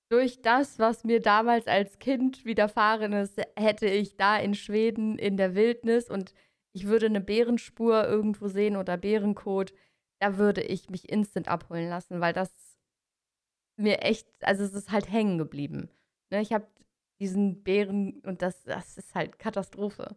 [0.10, 5.38] durch das, was mir damals als Kind widerfahren ist, hätte ich da in Schweden in
[5.38, 6.34] der Wildnis und
[6.74, 9.74] ich würde eine Bärenspur irgendwo sehen oder Bärenkot,
[10.20, 12.52] da würde ich mich instant abholen lassen, weil das
[13.80, 15.90] mir echt, also es ist halt hängen geblieben.
[16.32, 16.68] Ne, ich habe
[17.20, 20.16] diesen Bären und das, das ist halt Katastrophe.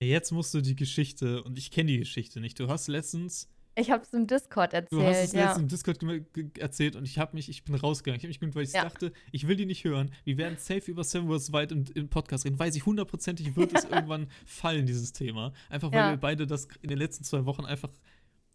[0.00, 2.58] Jetzt musst du die Geschichte, und ich kenne die Geschichte nicht.
[2.60, 5.42] Du hast letztens, Ich habe es im Discord erzählt, du hast es ja.
[5.46, 8.18] letztens im Discord erzählt und ich habe mich, ich bin rausgegangen.
[8.18, 8.84] Ich habe mich gewundert, weil ich Ja.
[8.84, 10.12] dachte, ich will die nicht hören.
[10.24, 12.58] Wir werden safe über Seven Wars Wild im, im Podcast reden.
[12.58, 15.52] Weiß ich hundertprozentig, wird es irgendwann fallen, dieses Thema.
[15.68, 16.10] Einfach weil Ja.
[16.10, 17.90] wir beide das in den letzten zwei Wochen einfach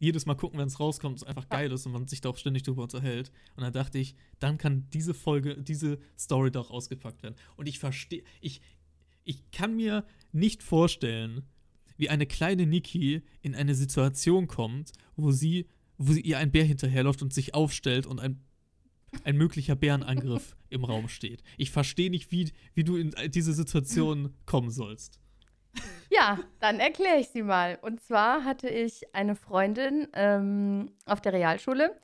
[0.03, 2.37] jedes Mal gucken, wenn es rauskommt, es einfach geil ist und man sich da auch
[2.37, 3.31] ständig drüber unterhält.
[3.55, 7.35] Und dann dachte ich, dann kann diese Folge, diese Story doch ausgepackt werden.
[7.55, 8.61] Und ich verstehe, ich,
[9.23, 11.43] ich kann mir nicht vorstellen,
[11.97, 16.65] wie eine kleine Niki in eine Situation kommt, wo sie, wo sie ihr ein Bär
[16.65, 18.43] hinterherläuft und sich aufstellt und ein,
[19.23, 21.43] ein möglicher Bärenangriff im Raum steht.
[21.57, 25.22] Ich verstehe nicht, wie, wie du in diese Situation kommen sollst.
[26.09, 27.77] Ja, dann erkläre ich sie mal.
[27.81, 31.95] Und zwar hatte ich eine Freundin ähm, auf der Realschule.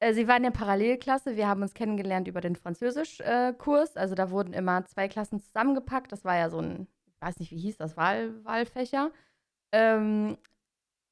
[0.00, 1.36] Äh, sie war in der Parallelklasse.
[1.36, 3.96] Wir haben uns kennengelernt über den Französischkurs.
[3.96, 6.10] also da wurden immer zwei Klassen zusammengepackt.
[6.10, 9.12] Das war ja so ein, ich weiß nicht, wie hieß das, Wahl, Wahlfächer.
[9.70, 10.36] Ähm,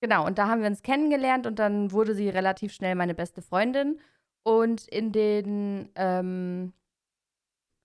[0.00, 3.42] genau, und da haben wir uns kennengelernt und dann wurde sie relativ schnell meine beste
[3.42, 4.00] Freundin.
[4.42, 6.72] Und in den ähm,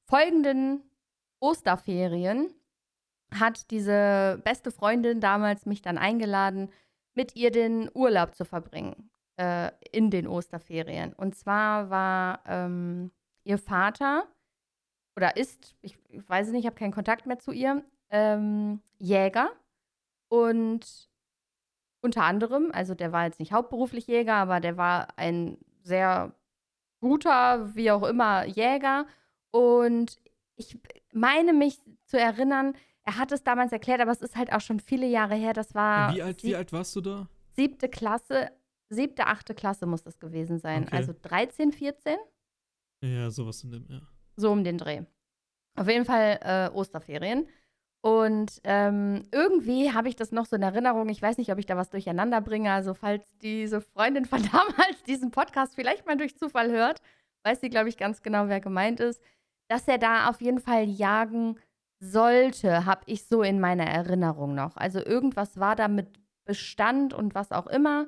[0.06, 0.82] folgenden
[1.40, 2.50] Osterferien
[3.34, 6.70] hat diese beste Freundin damals mich dann eingeladen,
[7.14, 11.14] mit ihr den Urlaub zu verbringen äh, in den Osterferien.
[11.14, 13.12] Und zwar war ähm,
[13.44, 14.28] ihr Vater
[15.16, 18.82] oder ist, ich, ich weiß es nicht, ich habe keinen Kontakt mehr zu ihr, ähm,
[19.00, 19.50] Jäger.
[20.28, 21.10] Und
[22.02, 26.34] unter anderem, also der war jetzt nicht hauptberuflich Jäger, aber der war ein sehr
[27.00, 29.06] guter, wie auch immer, Jäger.
[29.52, 30.20] Und
[30.56, 30.78] ich
[31.14, 34.80] meine mich zu erinnern, er hat es damals erklärt, aber es ist halt auch schon
[34.80, 35.54] viele Jahre her.
[35.54, 37.28] Das war Wie alt, wie alt warst du da?
[37.56, 38.52] siebte Klasse,
[38.90, 40.84] siebte, achte Klasse muss das gewesen sein.
[40.84, 40.96] Okay.
[40.98, 42.18] Also 13, 14,
[43.02, 44.02] Ja, sowas in dem, ja.
[44.36, 45.04] so um den Dreh.
[45.78, 47.48] Auf jeden Fall äh, Osterferien.
[48.02, 51.10] Und ähm, irgendwie habe ich das noch so in Erinnerung.
[51.10, 52.72] Ich weiß nicht, ob ich da was durcheinander bringe.
[52.72, 57.02] Also, falls diese Freundin von damals diesen Podcast vielleicht mal durch Zufall hört,
[57.44, 59.22] weiß sie, glaube ich, ganz genau, wer gemeint ist,
[59.70, 61.58] dass er da auf jeden Fall jagen
[62.00, 64.78] sollte, habe ich so in meiner Erinnerung noch.
[64.78, 66.08] Also, irgendwas war da mit
[66.46, 68.08] Bestand und was auch immer.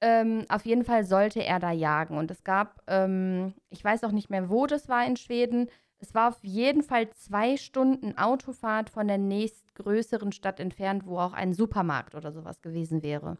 [0.00, 2.16] Ähm, auf jeden Fall sollte er da jagen.
[2.16, 5.68] Und es gab, ähm, ich weiß auch nicht mehr, wo das war in Schweden.
[5.98, 11.32] Es war auf jeden Fall zwei Stunden Autofahrt von der nächstgrößeren Stadt entfernt, wo auch
[11.32, 13.38] ein Supermarkt oder sowas gewesen wäre.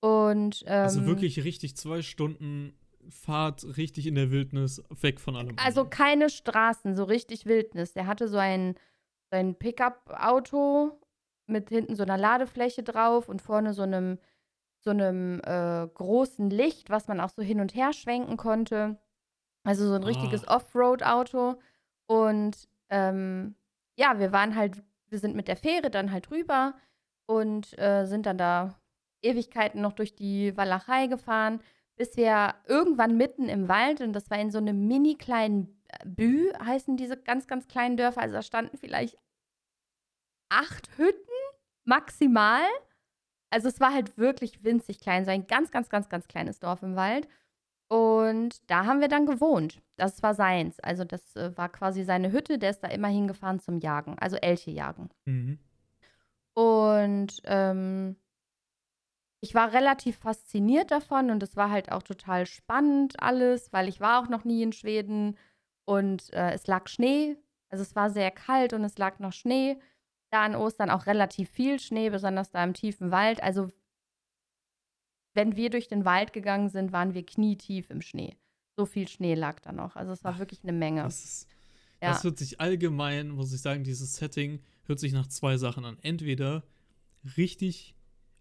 [0.00, 5.56] Und ähm, Also wirklich richtig zwei Stunden Fahrt, richtig in der Wildnis, weg von allem.
[5.64, 7.92] Also keine Straßen, so richtig Wildnis.
[7.92, 8.74] Der hatte so ein,
[9.30, 10.98] so ein Pickup-Auto
[11.46, 14.18] mit hinten so einer Ladefläche drauf und vorne so einem,
[14.80, 18.98] so einem äh, großen Licht, was man auch so hin und her schwenken konnte.
[19.64, 20.06] Also so ein Ah.
[20.06, 21.56] richtiges Offroad-Auto.
[22.06, 23.56] Und ähm,
[23.96, 26.74] ja, wir waren halt, wir sind mit der Fähre dann halt rüber
[27.26, 28.78] und äh, sind dann da
[29.22, 31.60] Ewigkeiten noch durch die Walachei gefahren,
[31.96, 36.52] bis wir irgendwann mitten im Wald, und das war in so einem mini kleinen Bü,
[36.58, 39.18] heißen diese ganz, ganz kleinen Dörfer, also da standen vielleicht
[40.48, 41.30] acht Hütten
[41.84, 42.64] maximal.
[43.50, 46.82] Also es war halt wirklich winzig klein, so ein ganz, ganz, ganz, ganz kleines Dorf
[46.82, 47.28] im Wald.
[47.88, 49.80] Und da haben wir dann gewohnt.
[49.96, 50.80] Das war seins.
[50.80, 52.58] Also das äh, war quasi seine Hütte.
[52.58, 55.10] Der ist da immer hingefahren zum Jagen, also Elche jagen.
[55.24, 55.58] Mhm.
[56.54, 58.16] Und ähm,
[59.40, 64.00] ich war relativ fasziniert davon und es war halt auch total spannend alles, weil ich
[64.00, 65.36] war auch noch nie in Schweden
[65.86, 67.36] und äh, es lag Schnee.
[67.70, 69.78] Also es war sehr kalt und es lag noch Schnee.
[70.30, 73.42] Da an Ostern auch relativ viel Schnee, besonders da im tiefen Wald.
[73.42, 73.70] Also
[75.34, 78.36] wenn wir durch den Wald gegangen sind, waren wir knietief im Schnee.
[78.76, 79.96] So viel Schnee lag da noch.
[79.96, 81.02] Also es war Ach, wirklich eine Menge.
[81.02, 81.48] Das, ist,
[82.02, 82.08] Ja.
[82.10, 85.98] das hört sich allgemein, muss ich sagen, dieses Setting hört sich nach zwei Sachen an.
[86.02, 86.64] Entweder
[87.36, 87.94] richtig,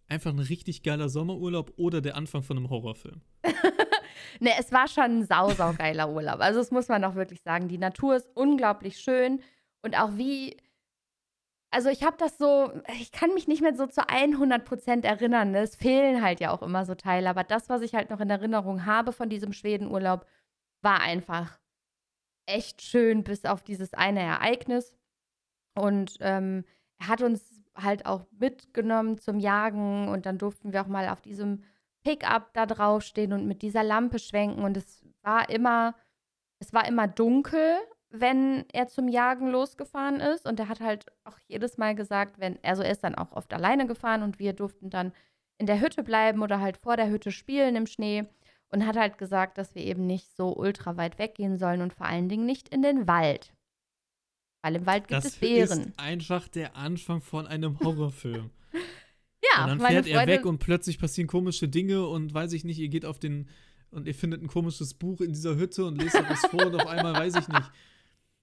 [0.08, 3.22] einfach ein richtig geiler Sommerurlaub oder der Anfang von einem Horrorfilm.
[4.40, 6.40] Ne, es war schon ein sau, sau geiler Urlaub.
[6.40, 7.68] Also, das muss man auch wirklich sagen.
[7.68, 9.42] Die Natur ist unglaublich schön
[9.82, 10.58] und auch wie.
[11.72, 12.72] Also, ich habe das so.
[13.00, 15.52] Ich kann mich nicht mehr so zu 100% erinnern.
[15.52, 15.60] Ne?
[15.60, 17.30] Es fehlen halt ja auch immer so Teile.
[17.30, 20.26] Aber das, was ich halt noch in Erinnerung habe von diesem Schwedenurlaub,
[20.82, 21.60] war einfach
[22.46, 24.96] echt schön, bis auf dieses eine Ereignis.
[25.76, 26.64] Und ähm,
[27.00, 27.44] er hat uns
[27.76, 31.64] halt auch mitgenommen zum Jagen und dann durften wir auch mal auf diesem
[32.06, 35.96] Pickup da draufstehen und mit dieser Lampe schwenken und es war immer,
[36.60, 37.78] es war immer dunkel,
[38.10, 42.60] wenn er zum Jagen losgefahren ist und er hat halt auch jedes Mal gesagt, wenn,
[42.64, 45.14] also er ist dann auch oft alleine gefahren und wir durften dann
[45.58, 48.26] in der Hütte bleiben oder halt vor der Hütte spielen im Schnee
[48.70, 52.06] und hat halt gesagt, dass wir eben nicht so ultra weit weggehen sollen und vor
[52.06, 53.52] allen Dingen nicht in den Wald.
[54.62, 55.80] Weil im Wald gibt das es Bären.
[55.80, 58.52] ist einfach der Anfang von einem Horrorfilm.
[59.58, 62.80] Ja, und dann fährt er weg und plötzlich passieren komische Dinge und weiß ich nicht,
[62.80, 63.48] ihr geht auf den
[63.92, 66.88] und ihr findet ein komisches Buch in dieser Hütte und lest etwas vor und auf
[66.88, 67.72] einmal weiß ich nicht,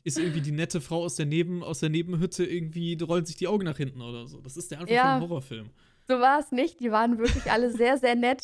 [0.04, 3.48] ist irgendwie die nette Frau aus der Neben aus der Nebenhütte irgendwie rollt sich die
[3.48, 4.40] Augen nach hinten oder so.
[4.40, 5.02] Das ist der Anfang Ja.
[5.02, 5.70] von einem Horrorfilm.
[6.08, 6.80] So war es nicht.
[6.80, 8.42] Die waren wirklich alle sehr, sehr nett.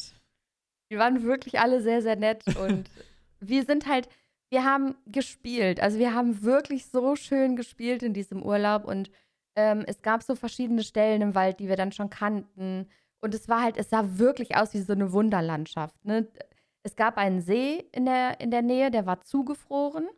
[0.90, 2.88] Die waren wirklich alle sehr, sehr nett und
[3.40, 4.08] wir sind halt,
[4.50, 5.80] wir haben gespielt.
[5.80, 9.10] Also wir haben wirklich so schön gespielt in diesem Urlaub und
[9.58, 12.88] ähm, es gab so verschiedene Stellen im Wald, die wir dann schon kannten.
[13.20, 16.04] Und es war halt, es sah wirklich aus wie so eine Wunderlandschaft.
[16.04, 16.28] Ne?
[16.84, 20.08] Es gab einen See in der, in der Nähe, der war zugefroren.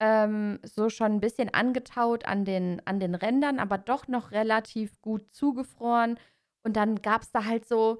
[0.00, 5.00] Ähm, so schon ein bisschen angetaut an den, an den Rändern, aber doch noch relativ
[5.00, 6.18] gut zugefroren.
[6.62, 7.98] Und dann gab es da halt so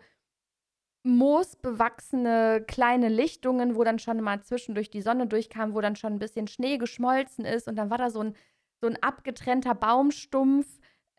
[1.03, 6.19] moosbewachsene kleine Lichtungen, wo dann schon mal zwischendurch die Sonne durchkam, wo dann schon ein
[6.19, 7.69] bisschen Schnee geschmolzen ist.
[7.69, 8.37] Und dann war da so ein,
[8.81, 10.67] so ein abgetrennter Baumstumpf,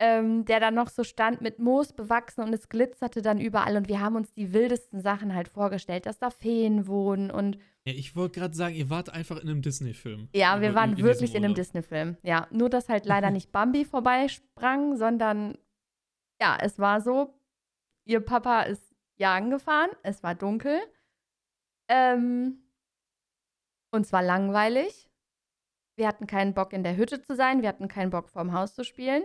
[0.01, 3.75] ähm, der dann noch so stand mit Moos bewachsen und es glitzerte dann überall.
[3.75, 7.57] Und wir haben uns die wildesten Sachen halt vorgestellt, dass da Feen wohnen und.
[7.85, 10.29] Ja, ich wollte gerade sagen, ihr wart einfach in einem Disney-Film.
[10.33, 11.53] Ja, wir In- waren in wirklich in einem.
[11.55, 12.17] Disney-Film.
[12.23, 15.57] Ja, nur dass halt leider nicht Bambi vorbeisprang, sondern
[16.41, 17.33] ja, es war so,
[18.05, 20.79] ihr Papa ist jagen gefahren, es war dunkel.
[21.89, 22.63] Ähm,
[23.91, 25.08] und zwar langweilig.
[25.99, 28.73] Wir hatten keinen Bock in der Hütte zu sein, wir hatten keinen Bock vorm Haus
[28.73, 29.23] zu spielen.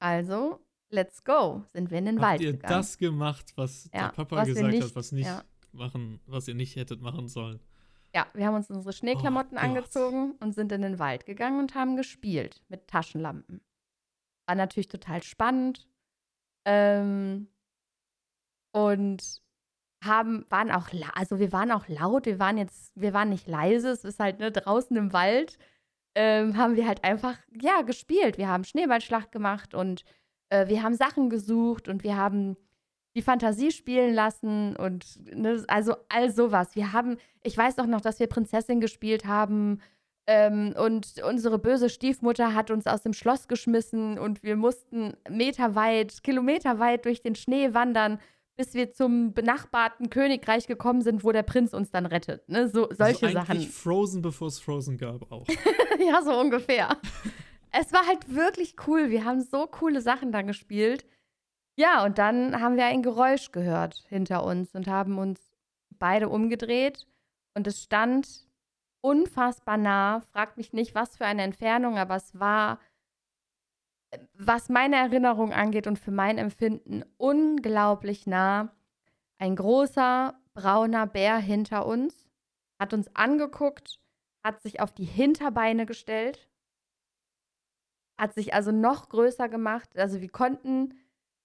[0.00, 0.58] Also,
[0.90, 2.74] let's go, sind wir in den Habt Wald ihr gegangen.
[2.74, 5.44] das gemacht, was Ja, der Papa was gesagt nicht- hat, was nicht ja.
[5.70, 7.60] machen, was ihr nicht hättet machen sollen?
[8.12, 9.68] Ja, wir haben uns unsere Schneeklamotten Oh Gott.
[9.68, 13.60] angezogen und sind in den Wald gegangen und haben gespielt mit Taschenlampen.
[14.48, 15.86] War natürlich total spannend.
[16.64, 17.46] Ähm,
[18.72, 19.42] und
[20.02, 23.90] haben, waren auch, also wir waren auch laut, wir waren jetzt, wir waren nicht leise,
[23.90, 25.56] es ist halt ne, draußen im Wald,
[26.16, 28.38] ähm, haben wir halt einfach, ja, gespielt.
[28.38, 30.02] Wir haben Schneeballschlacht gemacht und
[30.48, 32.56] äh, wir haben Sachen gesucht und wir haben
[33.14, 36.74] die Fantasie spielen lassen und ne, also all sowas.
[36.74, 39.80] Wir haben, ich weiß auch noch, dass wir Prinzessin gespielt haben
[40.26, 46.22] ähm, und unsere böse Stiefmutter hat uns aus dem Schloss geschmissen und wir mussten meterweit,
[46.22, 48.18] kilometerweit durch den Schnee wandern,
[48.56, 52.48] bis wir zum benachbarten Königreich gekommen sind, wo der Prinz uns dann rettet.
[52.48, 52.68] Ne?
[52.68, 53.60] So, solche also Sachen.
[53.60, 55.46] Frozen, bevor es Frozen gab, auch.
[56.06, 56.96] ja, so ungefähr.
[57.72, 59.10] es war halt wirklich cool.
[59.10, 61.04] Wir haben so coole Sachen da gespielt.
[61.78, 65.40] Ja, und dann haben wir ein Geräusch gehört hinter uns und haben uns
[65.98, 67.06] beide umgedreht.
[67.54, 68.46] Und es stand
[69.02, 70.20] unfassbar nah.
[70.32, 72.80] Fragt mich nicht, was für eine Entfernung, aber es war,
[74.34, 78.74] was meine Erinnerung angeht und für mein Empfinden, unglaublich nah.
[79.38, 82.26] Ein großer brauner Bär hinter uns
[82.78, 84.00] hat uns angeguckt,
[84.44, 86.48] hat sich auf die Hinterbeine gestellt,
[88.18, 89.96] hat sich also noch größer gemacht.
[89.96, 90.94] Also wir konnten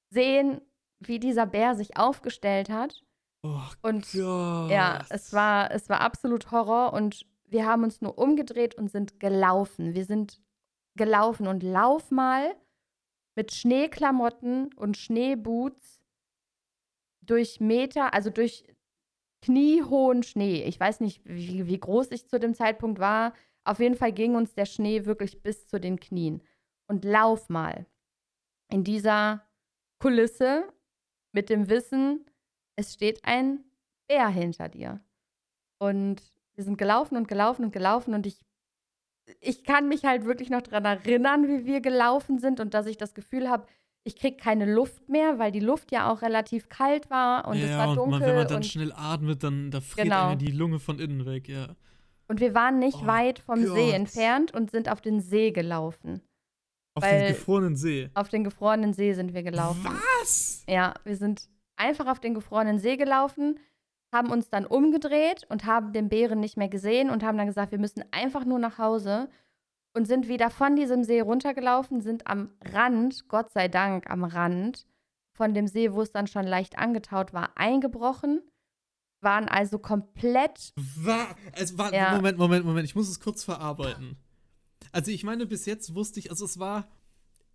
[0.09, 0.61] sehen,
[0.99, 3.03] wie dieser Bär sich aufgestellt hat.
[3.43, 4.69] Oh Und Gott.
[4.69, 9.19] ja, es war, es war absolut Horror und wir haben uns nur umgedreht und sind
[9.19, 9.93] gelaufen.
[9.93, 10.41] Wir sind
[10.95, 12.55] gelaufen und lauf mal
[13.35, 16.01] mit Schneeklamotten und Schneeboots
[17.21, 18.65] durch Meter, also durch
[19.41, 20.63] kniehohen Schnee.
[20.63, 23.33] Ich weiß nicht, wie, wie groß ich zu dem Zeitpunkt war.
[23.63, 26.41] Auf jeden Fall ging uns der Schnee wirklich bis zu den Knien.
[26.87, 27.85] Und lauf mal
[28.69, 29.47] in dieser
[29.99, 30.67] Kulisse
[31.31, 32.25] mit dem Wissen,
[32.75, 33.63] es steht ein
[34.07, 35.01] Bär hinter dir.
[35.79, 36.21] Und
[36.55, 38.43] wir sind gelaufen und gelaufen und gelaufen und ich,
[39.39, 42.97] ich kann mich halt wirklich noch daran erinnern, wie wir gelaufen sind und dass ich
[42.97, 43.65] das Gefühl habe,
[44.03, 47.65] ich kriege keine Luft mehr, weil die Luft ja auch relativ kalt war und ja,
[47.65, 48.19] es war und dunkel.
[48.19, 50.29] man, wenn man dann und, schnell atmet, dann da friert Genau.
[50.29, 51.75] einem die Lunge von innen weg, ja.
[52.27, 53.93] und wir waren nicht Oh weit vom See Gott.
[53.93, 56.21] entfernt und sind auf den See gelaufen.
[56.95, 58.09] Auf den gefrorenen See.
[58.15, 59.85] Auf den gefrorenen See sind wir gelaufen.
[60.19, 60.65] Was?
[60.67, 63.59] Ja, wir sind einfach auf den gefrorenen See gelaufen,
[64.11, 67.71] haben uns dann umgedreht und haben den Bären nicht mehr gesehen und haben dann gesagt,
[67.71, 69.29] wir müssen einfach nur nach Hause
[69.93, 74.85] und sind wieder von diesem See runtergelaufen, sind am Rand, Gott sei Dank am Rand
[75.33, 78.41] von dem See, wo es dann schon leicht angetaut war, eingebrochen,
[79.21, 82.15] waren also komplett, Wa es war, Ja.
[82.15, 84.17] Moment, Moment, Moment, ich muss es kurz verarbeiten.
[84.91, 86.87] Also ich meine, bis jetzt wusste ich, also es war,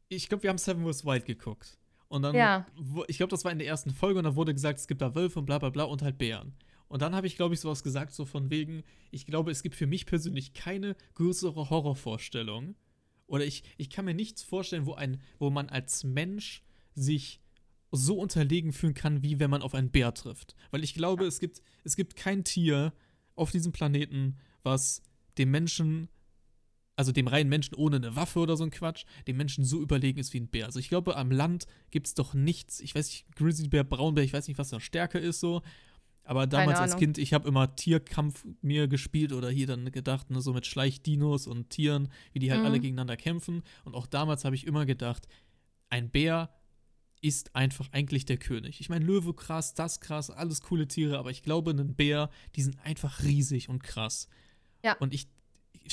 [0.08, 1.78] ich glaube, wir haben Seven Wars Wild geguckt.
[2.08, 2.66] Und dann, Ja.
[3.08, 5.14] ich glaube, das war in der ersten Folge und da wurde gesagt, es gibt da
[5.14, 6.54] Wölfe und bla bla bla und halt Bären.
[6.88, 9.74] Und dann habe ich, glaube ich, sowas gesagt, so von wegen, ich glaube, es gibt
[9.74, 12.76] für mich persönlich keine größere Horrorvorstellung.
[13.26, 16.62] Oder ich, ich kann mir nichts vorstellen, wo, ein, wo man als Mensch
[16.94, 17.40] sich
[17.90, 20.54] so unterlegen fühlen kann, wie wenn man auf einen Bär trifft.
[20.70, 22.92] Weil ich glaube, es gibt, es gibt kein Tier
[23.34, 25.02] auf diesem Planeten, was
[25.38, 26.08] dem Menschen,
[26.96, 30.18] also dem reinen Menschen ohne eine Waffe oder so ein Quatsch, dem Menschen so überlegen
[30.18, 30.66] ist wie ein Bär.
[30.66, 34.32] Also ich glaube, am Land gibt es doch nichts, ich weiß nicht, Grizzlybär, Braunbär, ich
[34.32, 35.62] weiß nicht, was da stärker ist so.
[36.24, 36.96] Aber damals als.
[36.96, 41.46] Kind, ich habe immer Tierkampf mir gespielt oder hier dann gedacht, ne, so mit Schleichdinos
[41.46, 42.66] und Tieren, wie die halt Mhm.
[42.66, 43.62] alle gegeneinander kämpfen.
[43.84, 45.28] Und auch damals habe ich immer gedacht,
[45.88, 46.50] ein Bär
[47.20, 48.80] ist einfach eigentlich der König.
[48.80, 52.62] Ich meine, Löwe krass, das krass, alles coole Tiere, aber ich glaube, ein Bär, die
[52.62, 54.28] sind einfach riesig und krass.
[54.84, 54.96] Ja.
[54.98, 55.28] Und ich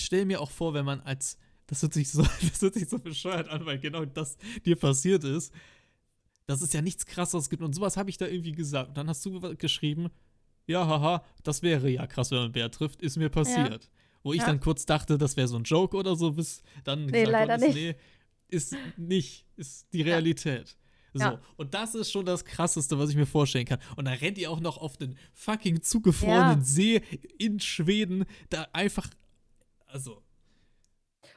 [0.01, 1.37] stelle mir auch vor, wenn man als,
[1.67, 5.23] das hört sich so, das hört sich so bescheuert an, weil genau das dir passiert
[5.23, 5.53] ist,
[6.45, 7.61] dass es ja nichts krasseres gibt.
[7.63, 8.89] Und sowas habe ich da irgendwie gesagt.
[8.89, 10.09] Und dann hast du geschrieben,
[10.67, 13.89] ja, haha, das wäre ja krass, wenn man Bär trifft, ist mir passiert.
[14.23, 14.45] Wo ich Ja.
[14.47, 17.61] dann kurz dachte, das wäre so ein Joke oder so, bis dann Nee, leider ist,
[17.61, 17.75] nicht.
[17.75, 17.95] nee,
[18.47, 20.77] ist nicht, ist die Realität.
[21.13, 21.41] So, Ja.
[21.57, 23.79] und das ist schon das Krasseste, was ich mir vorstellen kann.
[23.97, 26.63] Und dann rennt ihr auch noch auf den fucking zugefrorenen Ja.
[26.65, 27.01] See
[27.37, 29.09] in Schweden, da einfach,
[29.93, 30.21] also.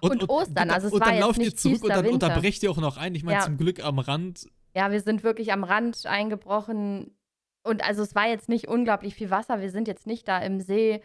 [0.01, 2.27] Und Ostern, also es und war dann lauft ihr zurück und dann Winter.
[2.27, 3.15] unterbrecht ihr auch noch ein.
[3.15, 3.45] Ich meine, Ja.
[3.45, 4.47] zum Glück am Rand.
[4.75, 7.17] Ja, wir sind wirklich am Rand eingebrochen.
[7.63, 9.61] Und also es war jetzt nicht unglaublich viel Wasser.
[9.61, 11.03] Wir sind jetzt nicht da im See.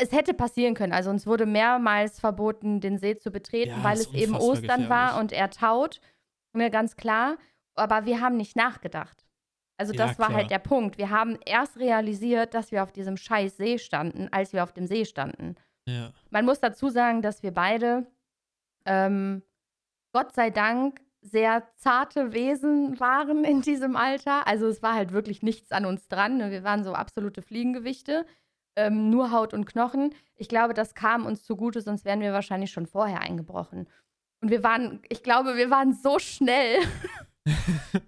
[0.00, 0.92] Es hätte passieren können.
[0.92, 5.08] Also uns wurde mehrmals verboten, den See zu betreten, Ja, weil es eben Ostern war
[5.08, 5.20] gefährlich.
[5.20, 6.00] und er taut.
[6.54, 7.36] Ne, ganz klar.
[7.74, 9.24] Aber wir haben nicht nachgedacht.
[9.76, 10.38] Also Ja, das war klar.
[10.38, 10.96] halt der Punkt.
[10.96, 14.86] Wir haben erst realisiert, dass wir auf diesem scheiß See standen, als wir auf dem
[14.86, 15.54] See standen.
[15.88, 16.12] Ja.
[16.30, 18.06] Man muss dazu sagen, dass wir beide,
[18.84, 19.42] ähm,
[20.12, 24.46] Gott sei Dank, sehr zarte Wesen waren in diesem Alter.
[24.46, 26.36] Also es war halt wirklich nichts an uns dran.
[26.36, 26.50] ne?
[26.50, 28.24] Wir waren so absolute Fliegengewichte,
[28.76, 30.14] ähm, nur Haut und Knochen.
[30.36, 33.88] Ich glaube, das kam uns zugute, sonst wären wir wahrscheinlich schon vorher eingebrochen.
[34.40, 36.80] Und wir waren, ich glaube, wir waren so schnell.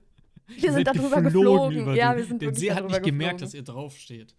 [0.50, 1.82] Wir sind darüber geflogen.
[1.82, 3.44] über Ja, wir sind wirklich See hat nicht gemerkt, geflogen.
[3.44, 4.34] dass ihr draufsteht.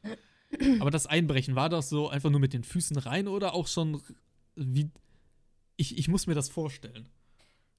[0.80, 4.02] Aber das Einbrechen, war das so einfach nur mit den Füßen rein oder auch schon
[4.56, 4.89] wie.
[5.78, 7.08] Ich, ich muss mir das vorstellen.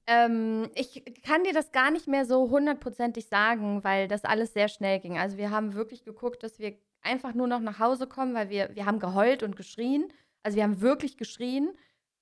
[0.07, 4.67] Ähm, ich kann dir das gar nicht mehr so hundertprozentig sagen, weil das alles sehr
[4.67, 5.17] schnell ging.
[5.17, 8.75] Also wir haben wirklich geguckt, dass wir einfach nur noch nach Hause kommen, weil wir,
[8.75, 10.11] wir haben geheult und geschrien.
[10.43, 11.71] Also wir haben wirklich geschrien,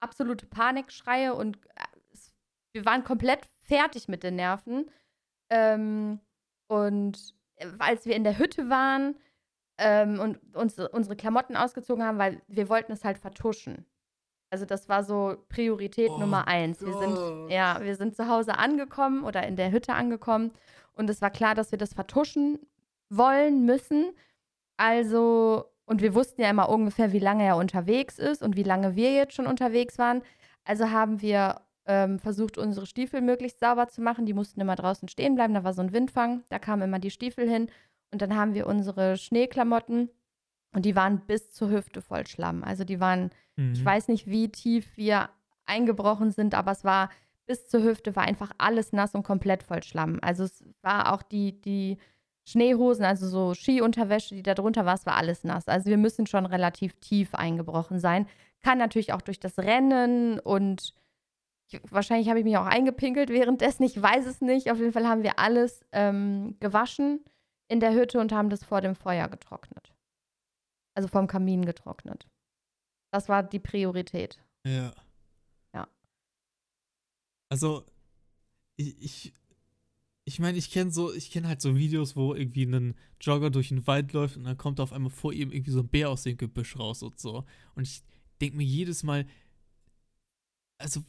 [0.01, 2.17] absolute Panikschreie und äh,
[2.73, 4.91] wir waren komplett fertig mit den Nerven.
[5.49, 6.19] Ähm,
[6.67, 9.15] und äh, als wir in der Hütte waren
[9.79, 13.85] ähm, und uns unsere Klamotten ausgezogen haben, weil wir wollten es halt vertuschen.
[14.51, 16.81] Also das war so Priorität Oh Nummer eins.
[16.83, 20.51] Wir sind, ja, wir sind zu Hause angekommen oder in der Hütte angekommen
[20.93, 22.59] und es war klar, dass wir das vertuschen
[23.09, 24.11] wollen müssen.
[24.77, 28.95] Also, und wir wussten ja immer ungefähr, wie lange er unterwegs ist und wie lange
[28.95, 30.21] wir jetzt schon unterwegs waren.
[30.63, 34.25] Also haben wir ähm, versucht, unsere Stiefel möglichst sauber zu machen.
[34.25, 35.53] Die mussten immer draußen stehen bleiben.
[35.53, 36.43] Da war so ein Windfang.
[36.49, 37.69] Da kamen immer die Stiefel hin.
[38.11, 40.09] Und dann haben wir unsere Schneeklamotten
[40.73, 42.63] und die waren bis zur Hüfte voll Schlamm.
[42.63, 43.85] Also die waren ich Mhm.
[43.85, 45.29] weiß nicht, wie tief wir
[45.65, 47.09] eingebrochen sind, aber es war
[47.45, 50.17] bis zur Hüfte war einfach alles nass und komplett voll Schlamm.
[50.21, 51.97] Also es war auch die, die
[52.47, 55.67] Schneehosen, also so Skiunterwäsche, die da drunter war, es war alles nass.
[55.67, 58.27] Also wir müssen schon relativ tief eingebrochen sein.
[58.63, 60.93] Kann natürlich auch durch das Rennen und
[61.67, 64.71] ich, wahrscheinlich habe ich mich auch eingepinkelt währenddessen, ich weiß es nicht.
[64.71, 67.25] Auf jeden Fall haben wir alles ähm, gewaschen
[67.69, 69.93] in der Hütte und haben das vor dem Feuer getrocknet.
[70.95, 72.27] Also vom Kamin getrocknet.
[73.11, 74.39] Das war die Priorität.
[74.65, 74.93] Ja.
[75.73, 75.87] Ja.
[77.49, 77.85] Also,
[78.75, 79.33] ich, ich,
[80.25, 83.69] ich meine, ich kenne so, ich kenne halt so Videos, wo irgendwie ein Jogger durch
[83.69, 86.23] den Wald läuft und dann kommt auf einmal vor ihm irgendwie so ein Bär aus
[86.23, 87.45] dem Gebüsch raus und so.
[87.75, 88.03] Und ich
[88.41, 89.27] denke mir jedes Mal,
[90.79, 91.03] also,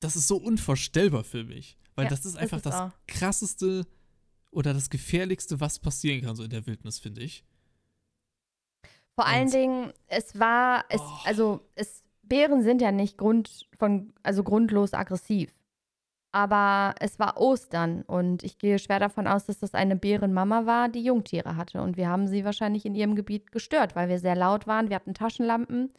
[0.00, 1.76] das ist so unvorstellbar für mich.
[1.94, 2.92] Weil Ja, das ist einfach das auch.
[3.06, 3.86] krasseste
[4.50, 7.44] oder das gefährlichste, was passieren kann, so in der Wildnis, finde ich.
[9.14, 11.18] Vor allen Und- Dingen, es war, es, Oh.
[11.24, 15.52] also es, Bären sind ja nicht Grund von, also grundlos aggressiv.
[16.30, 20.90] Aber es war Ostern und ich gehe schwer davon aus, dass das eine Bärenmama war,
[20.90, 21.80] die Jungtiere hatte.
[21.80, 24.90] Und wir haben sie wahrscheinlich in ihrem Gebiet gestört, weil wir sehr laut waren.
[24.90, 25.90] Wir hatten Taschenlampen.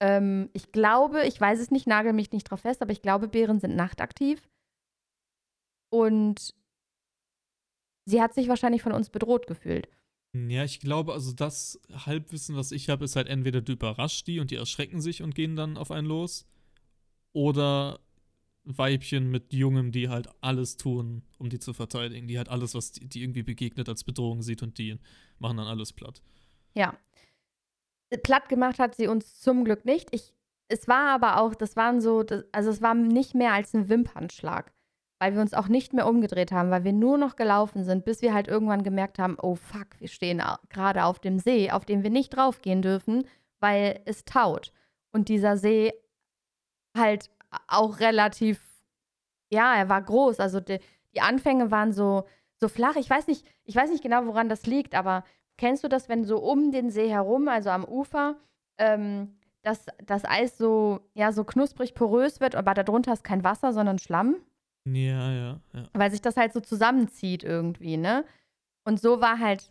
[0.00, 3.28] Ähm, ich glaube, ich weiß es nicht, nagel mich nicht drauf fest, aber ich glaube,
[3.28, 4.48] Bären sind nachtaktiv.
[5.88, 6.54] Und
[8.04, 9.88] sie hat sich wahrscheinlich von uns bedroht gefühlt.
[10.32, 14.38] Ja, ich glaube, also das Halbwissen, was ich habe, ist halt entweder du überraschst die
[14.38, 16.46] und die erschrecken sich und gehen dann auf einen los.
[17.32, 18.00] Oder
[18.64, 22.28] Weibchen mit Jungen, die halt alles tun, um die zu verteidigen.
[22.28, 24.98] Die halt alles, was die, die irgendwie begegnet, als Bedrohung sieht und die
[25.38, 26.22] machen dann alles platt.
[26.74, 26.96] Ja.
[28.22, 30.08] Platt gemacht hat sie uns zum Glück nicht.
[30.12, 30.32] Ich,
[30.68, 33.88] es war aber auch, das waren so, das, also es war nicht mehr als ein
[33.88, 34.72] Wimpernschlag,
[35.20, 38.22] weil wir uns auch nicht mehr umgedreht haben, weil wir nur noch gelaufen sind, bis
[38.22, 42.02] wir halt irgendwann gemerkt haben, oh fuck, wir stehen gerade auf dem See, auf dem
[42.02, 43.24] wir nicht draufgehen dürfen,
[43.60, 44.72] weil es taut.
[45.12, 45.92] Und dieser See
[46.96, 47.30] halt
[47.68, 48.60] auch relativ,
[49.52, 50.40] ja, er war groß.
[50.40, 50.80] Also die,
[51.14, 52.24] die Anfänge waren so,
[52.56, 52.96] so flach.
[52.96, 55.22] Ich weiß nicht, ich weiß nicht genau, woran das liegt, aber
[55.60, 58.36] Kennst du das, wenn so um den See herum, also am Ufer,
[58.78, 63.74] ähm, das, das Eis so, ja, so knusprig porös wird, aber darunter ist kein Wasser,
[63.74, 64.36] sondern Schlamm?
[64.84, 65.88] Ja, ja, ja.
[65.92, 68.24] weil sich das halt so zusammenzieht irgendwie, ne?
[68.84, 69.70] Und so war halt,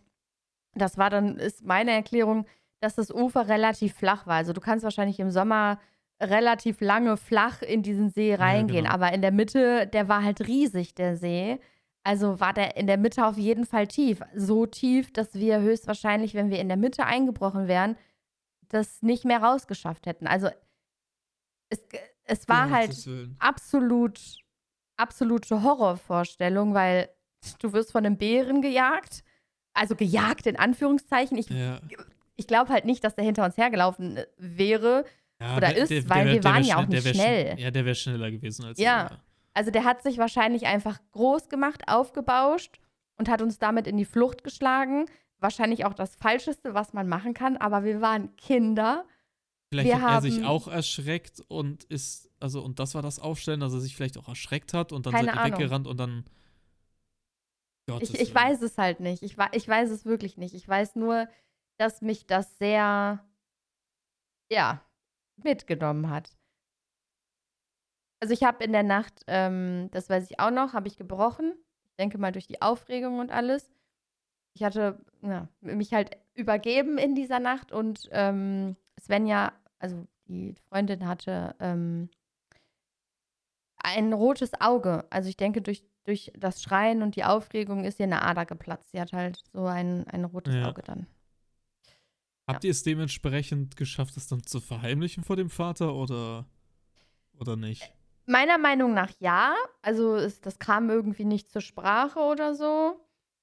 [0.74, 2.46] das war dann, ist meine Erklärung,
[2.80, 4.36] dass das Ufer relativ flach war.
[4.36, 5.80] Also du kannst wahrscheinlich im Sommer
[6.20, 8.94] relativ lange flach in diesen See reingehen, genau.
[8.94, 11.58] aber in der Mitte, der war halt riesig, der See.
[12.02, 14.20] Also war der in der Mitte auf jeden Fall tief.
[14.34, 17.96] So tief, dass wir höchstwahrscheinlich, wenn wir in der Mitte eingebrochen wären,
[18.68, 20.26] das nicht mehr rausgeschafft hätten.
[20.26, 20.48] Also
[21.68, 21.82] es,
[22.24, 23.08] es war Um halt
[23.38, 24.20] absolut,
[25.00, 27.08] absolute Horrorvorstellung, weil
[27.60, 29.22] du wirst von einem Bären gejagt.
[29.72, 31.38] Also gejagt in Anführungszeichen.
[31.38, 31.80] Ich, Ja.
[32.36, 35.04] ich glaube halt nicht, dass der hinter uns hergelaufen äh, wäre.
[35.40, 37.58] ja Oder der- ist, der- weil der- wir waren ja auch nicht schnell.
[37.58, 39.10] Ja, der wäre schneller gewesen als Ja.
[39.10, 39.18] wir.
[39.54, 42.78] Also der hat sich wahrscheinlich einfach groß gemacht, aufgebauscht
[43.16, 45.06] und hat uns damit in die Flucht geschlagen.
[45.38, 49.06] Wahrscheinlich auch das Falscheste, was man machen kann, aber wir waren Kinder.
[49.70, 53.60] Vielleicht Wir hat er sich auch erschreckt und ist, also, und das war das Aufstellen,
[53.60, 56.24] dass er sich vielleicht auch erschreckt hat und dann seid ihr weggerannt und dann.
[57.88, 59.22] Gottes Ich, ich weiß es halt nicht.
[59.22, 60.54] Ich, ich weiß es wirklich nicht.
[60.54, 61.28] Ich weiß nur,
[61.78, 63.24] dass mich das sehr,
[64.50, 64.84] ja,
[65.36, 66.36] mitgenommen hat.
[68.20, 71.54] Also ich habe in der Nacht, ähm, das weiß ich auch noch, habe ich gebrochen.
[71.84, 73.70] Ich denke mal durch die Aufregung und alles.
[74.54, 81.06] Ich hatte ja, mich halt übergeben in dieser Nacht und ähm, Svenja, also die Freundin
[81.06, 82.08] hatte ähm,
[83.76, 85.06] ein rotes Auge.
[85.10, 88.90] Also ich denke, durch, durch das Schreien und die Aufregung ist ihr eine Ader geplatzt.
[88.92, 90.68] Sie hat halt so ein, ein rotes Ja.
[90.68, 91.06] Auge dann.
[92.46, 96.46] Habt ihr es dementsprechend geschafft, es dann zu verheimlichen vor dem Vater oder,
[97.38, 97.92] oder nicht?
[98.26, 99.54] Meiner Meinung nach ja.
[99.82, 103.00] Also es, das kam irgendwie nicht zur Sprache oder so.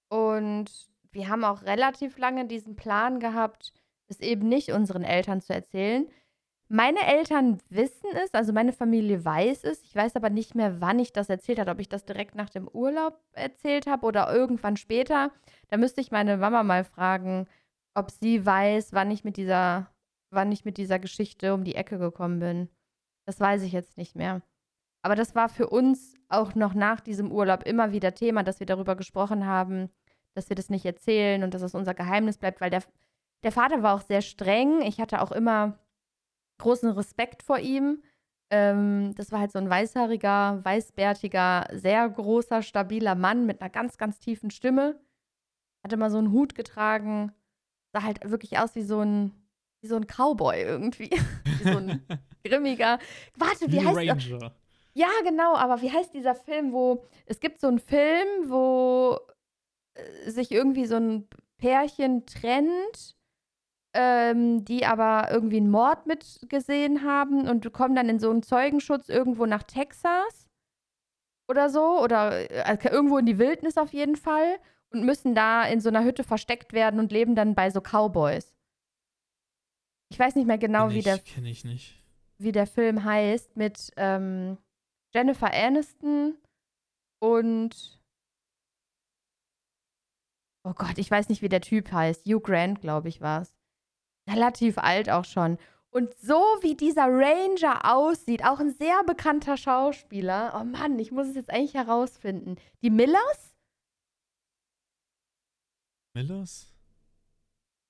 [0.09, 0.69] Und
[1.11, 3.73] wir haben auch relativ lange diesen Plan gehabt,
[4.09, 6.07] es eben nicht unseren Eltern zu erzählen.
[6.69, 9.81] Meine Eltern wissen es, also meine Familie weiß es.
[9.83, 12.49] Ich weiß aber nicht mehr, wann ich das erzählt habe, ob ich das direkt nach
[12.49, 15.31] dem Urlaub erzählt habe oder irgendwann später.
[15.69, 17.47] Da müsste ich meine Mama mal fragen,
[17.93, 19.89] ob sie weiß, wann ich mit dieser,
[20.29, 22.69] wann ich mit dieser Geschichte um die Ecke gekommen bin.
[23.25, 24.41] Das weiß ich jetzt nicht mehr.
[25.03, 28.67] Aber das war für uns auch noch nach diesem Urlaub immer wieder Thema, dass wir
[28.67, 29.89] darüber gesprochen haben,
[30.33, 32.83] dass wir das nicht erzählen und dass es unser Geheimnis bleibt, weil der,
[33.43, 34.81] der Vater war auch sehr streng.
[34.81, 35.77] Ich hatte auch immer
[36.59, 38.03] großen Respekt vor ihm.
[38.49, 43.97] Ähm, das war halt so ein weißhaariger, weißbärtiger, sehr großer, stabiler Mann mit einer ganz,
[43.97, 44.99] ganz tiefen Stimme.
[45.83, 47.33] Hatte immer so einen Hut getragen.
[47.93, 49.31] Sah halt wirklich aus wie so ein,
[49.81, 51.09] wie so ein Cowboy irgendwie.
[51.59, 52.05] wie so ein
[52.43, 52.99] grimmiger.
[53.35, 54.13] Warte, wie Wie heißt er?
[54.13, 54.55] Ranger.
[54.93, 59.19] Ja, genau, aber wie heißt dieser Film, wo es gibt so einen Film, wo
[59.93, 61.27] äh, sich irgendwie so ein
[61.57, 63.15] Pärchen trennt,
[63.99, 69.09] ähm, die aber irgendwie einen Mord mitgesehen haben und kommen dann in so einen Zeugenschutz
[69.09, 70.47] irgendwo nach Texas
[71.49, 74.59] oder so oder äh, irgendwo in die Wildnis auf jeden Fall
[74.91, 78.55] und müssen da in so einer Hütte versteckt werden und leben dann bei so Cowboys.
[80.09, 81.99] Ich weiß nicht mehr genau, Kenn wie ich, der ich
[82.37, 84.59] wie der Film heißt, mit ähm,
[85.11, 86.37] Jennifer Aniston
[87.19, 87.99] und
[90.63, 92.27] oh Gott, ich weiß nicht, wie der Typ heißt.
[92.27, 93.56] Hugh Grant, glaube ich, war es.
[94.27, 95.57] Relativ alt auch schon.
[95.89, 100.53] Und so wie dieser Ranger aussieht, auch ein sehr bekannter Schauspieler.
[100.59, 102.57] Oh Mann, ich muss es jetzt eigentlich herausfinden.
[102.83, 103.55] Die Millers?
[106.13, 106.73] Millers?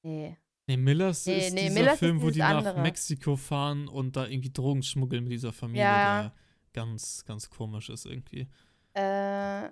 [0.03, 0.37] Nee.
[0.67, 2.81] Nee, Millers Nee, ist nee, dieser Millers ist Film, wo dieses die nach andere.
[2.81, 6.21] Mexiko fahren und da irgendwie Drogen schmuggeln mit dieser Familie, Ja.
[6.23, 6.33] der
[6.73, 8.47] ganz, ganz komisch ist irgendwie.
[8.93, 9.01] Äh,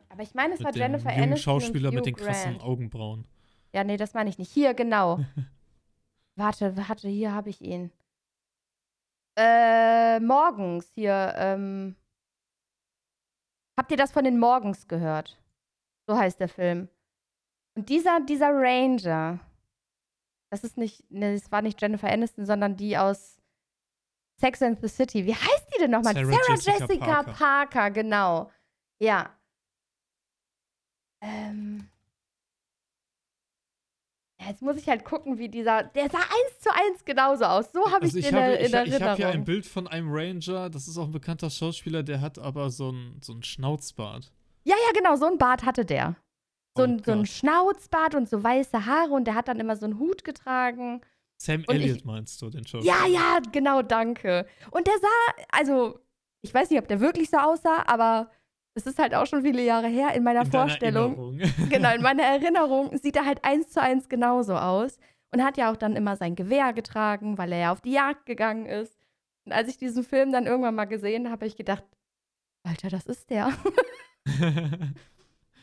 [0.10, 2.52] aber ich meine, es war mit dem Jennifer Aniston Schauspieler und Hugh mit den krassen
[2.54, 2.64] Grant.
[2.64, 3.28] Augenbrauen.
[3.74, 4.52] Ja, nee, das meine ich nicht.
[4.52, 5.20] Hier, genau.
[6.36, 7.92] warte, warte, hier habe ich ihn.
[9.38, 11.96] Äh, morgens hier, ähm.
[13.78, 15.38] Habt ihr das von den Morgens gehört?
[16.08, 16.88] So heißt der Film.
[17.76, 19.40] Und dieser, dieser Ranger,
[20.50, 23.42] das ist nicht, ne, das war nicht Jennifer Aniston, sondern die aus
[24.40, 25.26] Sex and the City.
[25.26, 26.14] Wie heißt die denn nochmal?
[26.14, 27.34] Sarah Sarah, Jessica Jessica, Parker.
[27.34, 27.92] Parker.
[27.92, 28.52] genau.
[29.00, 29.36] Ja.
[31.22, 31.90] Ähm.
[34.48, 35.84] Jetzt muss ich halt gucken, wie dieser.
[35.84, 37.72] Der sah eins zu eins genauso aus.
[37.72, 39.08] So habe Also ich ich den habe in ich, ich Erinnerung.
[39.10, 42.38] hab hier ein Bild von einem Ranger, das ist auch ein bekannter Schauspieler, der hat
[42.40, 44.32] aber so ein, so ein Schnauzbart.
[44.64, 46.16] Ja, ja, genau, so ein Bart hatte der.
[46.78, 47.26] So Oh ein, so ein.
[47.26, 51.02] Schnauzbart und so weiße Haare und der hat dann immer so einen Hut getragen.
[51.38, 52.96] Sam Und Elliott ich- meinst du, den Schauspieler?
[52.96, 54.46] Ja, ja, genau, danke.
[54.72, 56.00] Und der sah, also,
[56.42, 58.30] ich weiß nicht, ob der wirklich so aussah, aber
[58.76, 61.40] es ist halt auch schon viele Jahre her in meiner In Vorstellung.
[61.40, 61.70] Erinnerung.
[61.70, 65.00] Genau, in meiner Erinnerung sieht er halt eins zu eins genauso aus.
[65.34, 68.26] Und hat ja auch dann immer sein Gewehr getragen, weil er ja auf die Jagd
[68.26, 68.96] gegangen ist.
[69.46, 71.84] Und als ich diesen Film dann irgendwann mal gesehen habe, habe ich gedacht,
[72.64, 73.52] Alter, das ist der.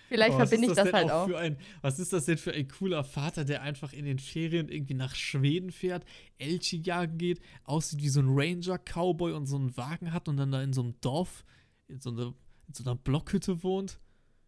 [0.09, 1.27] Vielleicht Oh, verbinde ich das denn halt auch.
[1.27, 4.69] Für ein, was ist das denn für ein cooler Vater, der einfach in den Ferien
[4.69, 6.05] irgendwie nach Schweden fährt,
[6.37, 10.53] Elche jagen geht, aussieht wie so ein Ranger-Cowboy und so einen Wagen hat und dann
[10.53, 11.45] da in so einem Dorf,
[11.89, 12.35] in so, einer-
[12.69, 14.01] in so einer Blockhütte wohnt?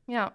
[0.07, 0.33] Ja.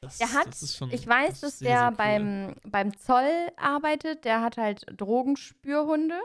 [0.00, 1.96] Das, Der hat- das ist schon, Ich weiß, das dass sehr, der sehr cool.
[1.96, 4.24] beim, beim Zoll arbeitet.
[4.24, 6.18] Der hat halt Drogenspürhunde.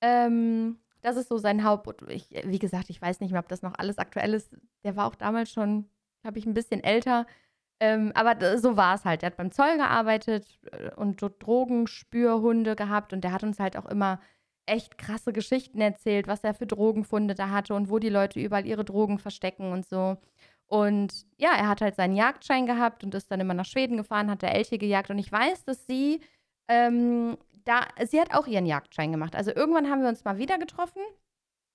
[0.00, 2.02] Ähm, das ist so sein Haupt.
[2.08, 4.54] Ich, wie gesagt, ich weiß nicht mehr, ob das noch alles aktuell ist.
[4.84, 5.88] Der war auch damals schon,
[6.22, 7.26] glaube ich, ein bisschen älter.
[7.80, 9.22] Ähm, aber so war es halt.
[9.22, 13.12] Der hat beim Zoll gearbeitet äh, und so Drogenspürhunde gehabt.
[13.12, 14.20] Und der hat uns halt auch immer
[14.66, 18.66] echt krasse Geschichten erzählt, was er für Drogenfunde da hatte und wo die Leute überall
[18.66, 20.16] ihre Drogen verstecken und so.
[20.66, 24.30] Und ja, er hat halt seinen Jagdschein gehabt und ist dann immer nach Schweden gefahren,
[24.30, 25.10] hat der Elche gejagt.
[25.10, 26.20] Und ich weiß, dass sie
[26.68, 29.34] ähm, da, sie hat auch ihren Jagdschein gemacht.
[29.34, 31.02] Also irgendwann haben wir uns mal wieder getroffen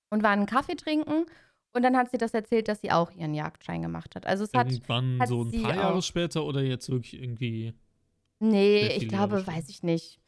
[0.10, 1.26] und waren einen Kaffee trinken.
[1.72, 4.26] Und dann hat sie das erzählt, dass sie auch ihren Jagdschein gemacht hat.
[4.26, 7.74] Also es hat, Irgendwann hat so ein paar Jahre später oder jetzt wirklich irgendwie.
[8.40, 10.20] nee, ich Jahre glaube, weiß ich nicht.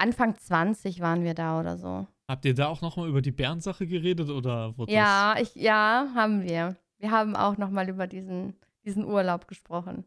[0.00, 2.06] Anfang 20 waren wir da oder so.
[2.28, 6.42] Habt ihr da auch nochmal über die Bärensache geredet oder wurde Ja, ich, ja, haben
[6.42, 6.76] wir.
[6.98, 10.04] Wir haben auch noch mal über diesen, diesen Urlaub gesprochen.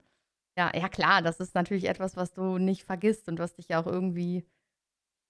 [0.58, 3.82] Ja, ja klar, das ist natürlich etwas, was du nicht vergisst und was dich ja
[3.82, 4.46] auch irgendwie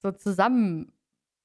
[0.02, 0.92] so zusammen.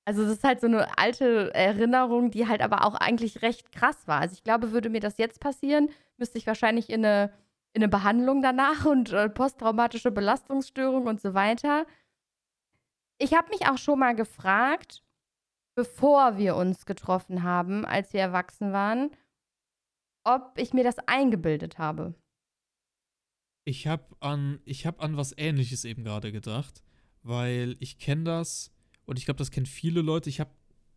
[0.05, 4.07] Also das ist halt so eine alte Erinnerung, die halt aber auch eigentlich recht krass
[4.07, 4.21] war.
[4.21, 7.33] Also ich glaube, würde mir das jetzt passieren, müsste ich wahrscheinlich in eine,
[7.73, 11.87] in eine Behandlung danach und äh, posttraumatische Belastungsstörung und so weiter.
[13.19, 15.03] Ich habe mich auch schon mal gefragt,
[15.75, 19.11] bevor wir uns getroffen haben, als wir erwachsen waren,
[20.25, 22.15] ob ich mir das eingebildet habe.
[23.65, 26.83] Ich habe an, ich hab an was Ähnliches eben gerade gedacht,
[27.23, 28.73] weil ich kenne das
[29.05, 30.31] und ich glaube, das kennen viele Leute.
[30.31, 30.51] Ich habe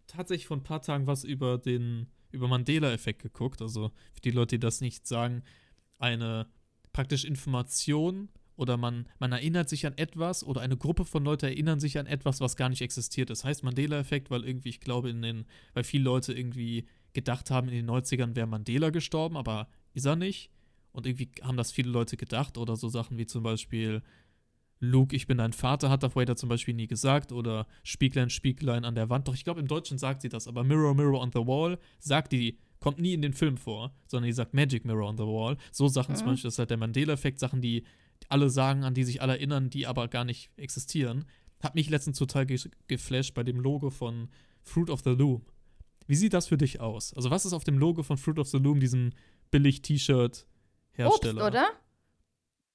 [0.07, 3.61] tatsächlich vor ein paar Tagen was über den über Mandela-Effekt geguckt.
[3.61, 5.43] Also für die Leute, die das nicht sagen,
[5.97, 6.47] eine
[6.93, 8.29] praktisch Information
[8.61, 12.05] oder man, man erinnert sich an etwas oder eine Gruppe von Leuten erinnern sich an
[12.05, 13.31] etwas, was gar nicht existiert.
[13.31, 17.69] Das heißt Mandela-Effekt, weil irgendwie, ich glaube, in den, weil viele Leute irgendwie gedacht haben,
[17.69, 20.51] in den 90ern wäre Mandela gestorben, aber ist er nicht.
[20.91, 24.03] Und irgendwie haben das viele Leute gedacht oder so Sachen wie zum Beispiel
[24.79, 28.85] Luke, ich bin dein Vater, hat Darth Vader zum Beispiel nie gesagt oder Spieglein, Spieglein
[28.85, 29.27] an der Wand.
[29.27, 32.31] Doch ich glaube, im Deutschen sagt sie das, aber Mirror, Mirror on the Wall sagt
[32.31, 35.55] die, kommt nie in den Film vor, sondern die sagt Magic Mirror on the Wall.
[35.71, 36.31] So Sachen zum Mhm.
[36.31, 37.83] Beispiel, das ist halt der Mandela-Effekt, Sachen, die
[38.29, 41.25] alle sagen, an die sich alle erinnern, die aber gar nicht existieren.
[41.61, 44.29] Hat mich letztens total ge geflasht bei dem Logo von
[44.63, 45.45] Fruit of the Loom.
[46.07, 47.13] Wie sieht das für dich aus?
[47.13, 49.11] Also, was ist auf dem Logo von Fruit of the Loom, diesem
[49.51, 51.41] Billig-T-Shirt-Hersteller?
[51.41, 51.69] Obst, oder?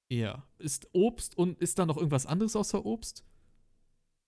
[0.09, 0.47] Ja.
[0.59, 3.23] Ist Obst und ist da noch irgendwas anderes außer Obst?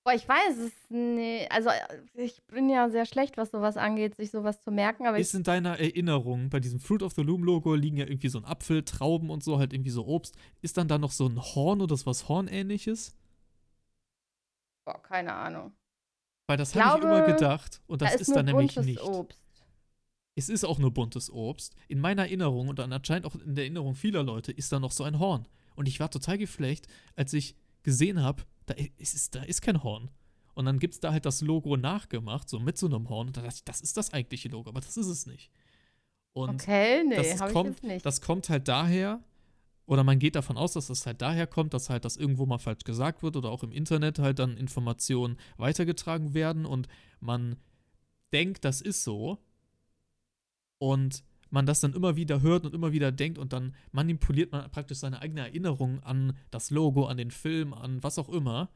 [0.03, 1.51] Boah, ich weiß es nicht.
[1.51, 5.19] Also äh, ich bin ja sehr schlecht, was sowas angeht, sich sowas zu merken, aber
[5.19, 8.39] Ist in deiner Erinnerung, bei diesem Fruit of the Loom Logo liegen ja irgendwie so
[8.39, 10.35] ein Apfel, Trauben und so, halt irgendwie so Obst.
[10.61, 13.15] Ist dann da noch so ein Horn oder was Hornähnliches?
[14.89, 15.73] boah, keine Ahnung.
[16.47, 19.01] Weil das habe ich immer gedacht und das da ist, ist, nur dann nämlich nicht.
[19.01, 19.39] Obst.
[20.35, 21.75] Es ist auch nur buntes Obst.
[21.87, 24.91] In meiner Erinnerung und dann anscheinend auch in der Erinnerung vieler Leute ist da noch
[24.91, 25.47] so ein Horn.
[25.75, 30.09] Und ich war total geflecht, als ich gesehen habe, da ist, da ist kein Horn.
[30.53, 33.27] Und dann gibt es da halt das Logo nachgemacht, so mit so einem Horn.
[33.27, 35.51] Und da dachte ich, das ist das eigentliche Logo, aber das ist es nicht.
[36.33, 38.05] Und Okay, nee, das kommt, nicht.
[38.05, 39.23] das kommt halt daher,
[39.85, 42.59] oder man geht davon aus, dass das halt daher kommt, dass halt das irgendwo mal
[42.59, 46.87] falsch gesagt wird oder auch im Internet halt dann Informationen weitergetragen werden und
[47.19, 47.55] man
[48.31, 49.39] denkt, das ist so
[50.77, 54.69] und man das dann immer wieder hört und immer wieder denkt und dann manipuliert man
[54.71, 58.69] praktisch seine eigene Erinnerung an das Logo, an den Film, an was auch immer.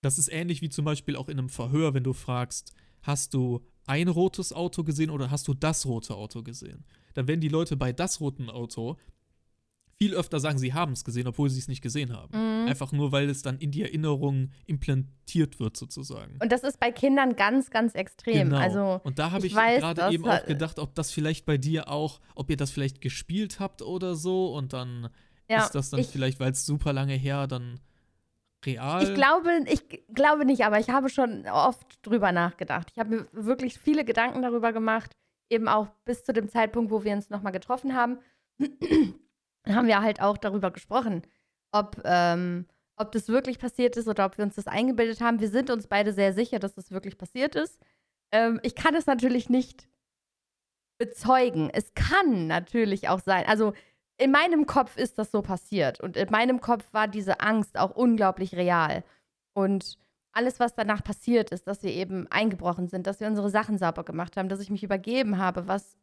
[0.00, 2.72] Das ist ähnlich wie zum Beispiel auch in einem Verhör, wenn du fragst,
[3.02, 6.84] hast du ein rotes Auto gesehen oder hast du das rote Auto gesehen?
[7.14, 8.96] Dann werden die Leute bei das roten Auto
[10.00, 12.30] viel öfter sagen, sie haben es gesehen, obwohl sie es nicht gesehen haben.
[12.32, 12.68] Mhm.
[12.68, 16.38] Einfach nur, weil es dann in die Erinnerung implantiert wird, sozusagen.
[16.40, 18.50] Und das ist bei Kindern ganz, ganz extrem.
[18.50, 18.58] Genau.
[18.58, 21.88] Also und da habe ich ich, gerade eben auch gedacht, ob das vielleicht bei dir
[21.88, 25.08] auch, ob ihr das vielleicht gespielt habt oder so und dann
[25.48, 27.80] ja, ist das dann ich, vielleicht, weil es super lange her, dann
[28.64, 29.02] real.
[29.02, 29.82] Ich glaube, ich
[30.14, 32.90] glaube nicht, aber ich habe schon oft drüber nachgedacht.
[32.92, 35.10] Ich habe mir wirklich viele Gedanken darüber gemacht,
[35.50, 38.18] eben auch bis zu dem Zeitpunkt, wo wir uns nochmal getroffen haben.
[39.66, 41.22] Haben wir halt auch darüber gesprochen,
[41.72, 45.40] ob, ähm, ob das wirklich passiert ist oder ob wir uns das eingebildet haben.
[45.40, 47.78] Wir sind uns beide sehr sicher, dass das wirklich passiert ist.
[48.32, 49.88] Ähm, ich kann es natürlich nicht
[50.98, 51.70] bezeugen.
[51.72, 53.44] Es kann natürlich auch sein.
[53.46, 53.72] Also
[54.18, 57.92] in meinem Kopf ist das so passiert und in meinem Kopf war diese Angst auch
[57.94, 59.04] unglaublich real.
[59.54, 59.96] Und
[60.32, 64.04] alles, was danach passiert ist, dass wir eben eingebrochen sind, dass wir unsere Sachen sauber
[64.04, 65.96] gemacht haben, dass ich mich übergeben habe, was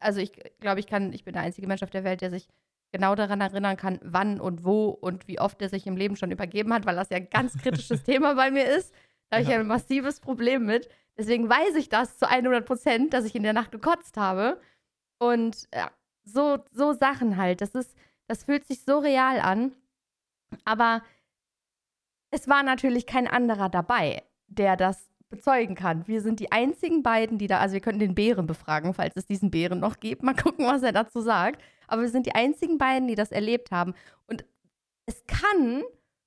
[0.00, 2.48] also ich glaube, ich kann, ich bin der einzige Mensch auf der Welt, der sich
[2.92, 6.30] genau daran erinnern kann, wann und wo und wie oft er sich im Leben schon
[6.30, 8.94] übergeben hat, weil das ja ein ganz kritisches Thema bei mir ist.
[9.30, 9.58] Da habe ich Ja.
[9.58, 10.88] ein massives Problem mit.
[11.18, 14.60] Deswegen weiß ich das zu 100 Prozent, dass ich in der Nacht gekotzt habe.
[15.18, 15.90] Und ja,
[16.24, 17.60] so, so Sachen halt.
[17.60, 17.96] Das ist,
[18.28, 19.74] das fühlt sich so real an.
[20.64, 21.02] Aber
[22.30, 26.06] es war natürlich kein anderer dabei, der das bezeugen kann.
[26.06, 29.26] Wir sind die einzigen beiden, die da, also wir könnten den Bären befragen, falls es
[29.26, 30.22] diesen Bären noch gibt.
[30.22, 31.62] Mal gucken, was er dazu sagt.
[31.88, 33.94] Aber wir sind die einzigen beiden, die das erlebt haben.
[34.26, 34.44] Und
[35.06, 35.82] es kann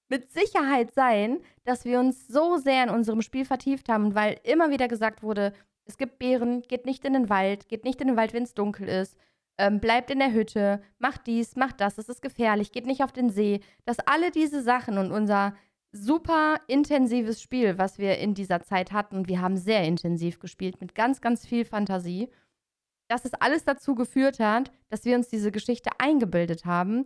[0.09, 4.69] mit Sicherheit sein, dass wir uns so sehr in unserem Spiel vertieft haben, weil immer
[4.69, 5.53] wieder gesagt wurde,
[5.85, 8.53] es gibt Bären, geht nicht in den Wald, geht nicht in den Wald, wenn es
[8.53, 9.17] dunkel ist,
[9.57, 13.11] ähm, bleibt in der Hütte, macht dies, macht das, es ist gefährlich, geht nicht auf
[13.11, 13.61] den See.
[13.85, 15.55] Dass alle diese Sachen und unser
[15.91, 20.95] super intensives Spiel, was wir in dieser Zeit hatten, wir haben sehr intensiv gespielt, mit
[20.95, 22.29] ganz, ganz viel Fantasie,
[23.07, 27.05] dass es alles dazu geführt hat, dass wir uns diese Geschichte eingebildet haben,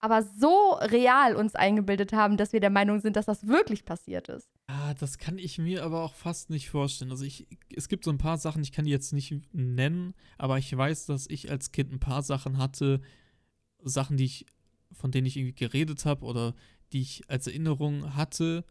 [0.00, 4.28] aber so real uns eingebildet haben, dass wir der Meinung sind, dass das wirklich passiert
[4.28, 4.48] ist.
[4.66, 7.10] Ah, das kann ich mir aber auch fast nicht vorstellen.
[7.10, 10.58] Also ich, es gibt so ein paar Sachen, ich kann die jetzt nicht nennen, aber
[10.58, 13.00] ich weiß, dass ich als Kind ein paar Sachen hatte,
[13.82, 14.46] Sachen, die ich,
[14.92, 16.54] von denen ich irgendwie geredet habe oder
[16.92, 18.64] die ich als Erinnerung hatte,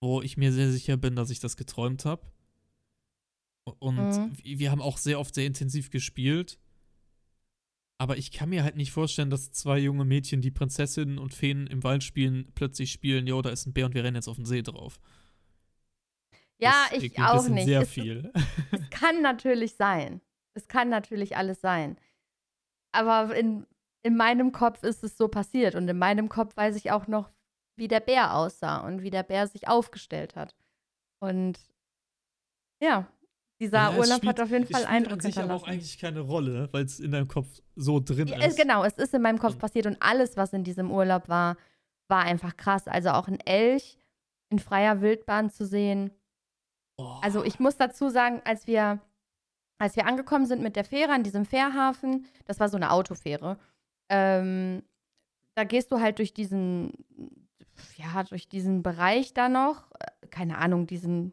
[0.00, 2.26] wo ich mir sehr sicher bin, dass ich das geträumt habe.
[3.78, 4.36] Und Mhm.
[4.42, 6.58] wir haben auch sehr oft sehr intensiv gespielt.
[7.98, 11.68] Aber ich kann mir halt nicht vorstellen, dass zwei junge Mädchen, die Prinzessinnen und Feen
[11.68, 14.34] im Wald spielen, plötzlich spielen, jo, da ist ein Bär und wir rennen jetzt auf
[14.36, 14.98] den See drauf.
[16.58, 17.64] Ja, Das ich auch nicht.
[17.66, 18.32] Sehr Es- viel.
[18.72, 20.20] Es kann natürlich sein.
[20.54, 21.96] Es kann natürlich alles sein.
[22.92, 23.66] Aber in,
[24.02, 25.74] in meinem Kopf ist es so passiert.
[25.74, 27.30] Und in meinem Kopf weiß ich auch noch,
[27.76, 30.54] wie der Bär aussah und wie der Bär sich aufgestellt hat.
[31.20, 31.58] Und
[32.80, 33.06] ja,
[33.60, 36.20] dieser Ja, Urlaub spielt- hat auf jeden Fall Eindruck an sich aber auch eigentlich keine
[36.20, 38.56] Rolle, weil es in deinem Kopf so drin Ja, ist.
[38.58, 41.56] genau, es ist in meinem Kopf Und- passiert und alles, was in diesem Urlaub war,
[42.08, 42.88] war einfach krass.
[42.88, 43.98] Also auch ein Elch
[44.50, 46.10] in freier Wildbahn zu sehen.
[46.98, 47.18] Oh.
[47.22, 49.00] Also ich muss dazu sagen, als wir,
[49.78, 53.58] als wir angekommen sind mit der Fähre an diesem Fährhafen, das war so eine Autofähre,
[54.12, 54.82] ähm,
[55.54, 56.92] da gehst du halt durch diesen,
[57.96, 61.32] ja, durch diesen Bereich da noch, äh, keine Ahnung, diesen,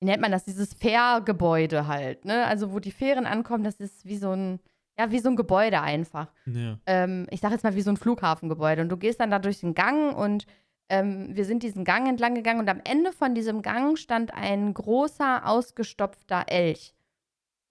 [0.00, 2.46] wie nennt man das, dieses Fährgebäude halt, ne?
[2.46, 4.60] Also wo die Fähren ankommen, das ist wie so ein,
[4.96, 6.78] ja, wie so ein Gebäude einfach Ja.
[6.86, 8.82] ähm, ich sage jetzt mal wie so ein Flughafengebäude.
[8.82, 10.46] Und du gehst dann da durch den Gang und
[10.88, 14.74] ähm, wir sind diesen Gang entlang gegangen und am Ende von diesem Gang stand ein
[14.74, 16.94] großer, ausgestopfter Elch.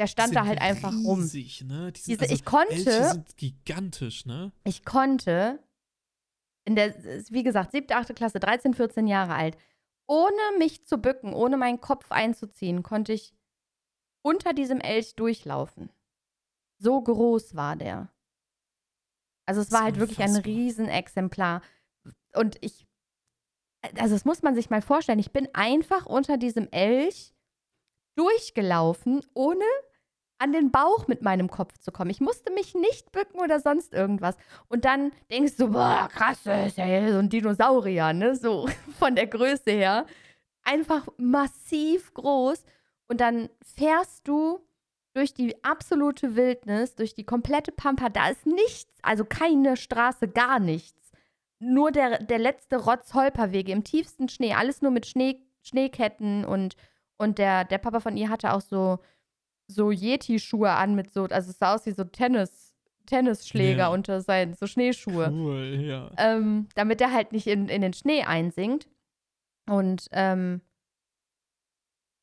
[0.02, 1.20] Der stand da halt einfach rum.
[1.20, 1.92] Riesig, ne?
[1.92, 4.52] Die sind, Diese, also, ich konnte, Elche sind gigantisch, ne?
[4.64, 5.60] ich konnte
[6.66, 6.96] in der,
[7.30, 9.60] wie gesagt, siebte, achte Klasse, 13, 14 Jahre alt,
[10.08, 13.36] ohne mich zu bücken, ohne meinen Kopf einzuziehen, konnte ich
[14.24, 15.92] unter diesem Elch durchlaufen.
[16.80, 18.12] So groß war der.
[19.46, 20.52] Also es war halt wirklich ein unfassbar.
[20.52, 21.62] Riesenexemplar.
[22.34, 22.88] Und ich,
[24.00, 27.36] also das muss man sich mal vorstellen, ich bin einfach unter diesem Elch
[28.16, 29.64] durchgelaufen, ohne
[30.42, 32.10] an den Bauch mit meinem Kopf zu kommen.
[32.10, 34.36] Ich musste mich nicht bücken oder sonst irgendwas.
[34.70, 38.36] Und dann denkst du, boah, krass, das ist ja so ein Dinosaurier, ne?
[38.36, 38.68] So
[38.98, 40.08] von der Größe her.
[40.64, 42.66] Einfach massiv groß.
[43.08, 44.60] Und dann fährst du
[45.14, 48.10] durch die absolute Wildnis, durch die komplette Pampa.
[48.10, 51.12] Da ist nichts, also keine Straße, gar nichts.
[51.60, 54.56] Nur der, der letzte Rotz-Holperwege im tiefsten Schnee.
[54.56, 56.78] Alles nur mit Schnee, Schneeketten und,
[57.18, 58.98] und der, der Papa von ihr hatte auch so,
[59.74, 62.74] so Yeti-Schuhe an mit so, also es sah aus wie so Tennis,
[63.06, 63.88] Tennisschläger Ja.
[63.90, 66.12] unter seinen, so Schneeschuhe Cool, ja.
[66.18, 68.88] ähm, damit er halt nicht in, in den Schnee einsinkt.
[69.70, 70.62] Und, ähm,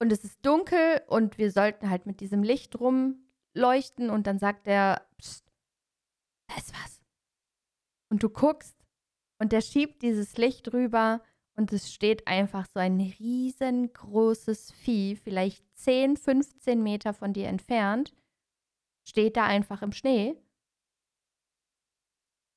[0.01, 4.67] und es ist dunkel und wir sollten halt mit diesem Licht rumleuchten und dann sagt
[4.69, 5.45] er, Psst,
[6.49, 7.01] da ist was.
[8.11, 8.77] Und du guckst
[9.41, 11.23] und der schiebt dieses Licht rüber
[11.59, 18.15] und es steht einfach so ein riesengroßes Vieh, vielleicht 10, 15 Meter von dir entfernt,
[19.05, 20.37] steht da einfach im Schnee.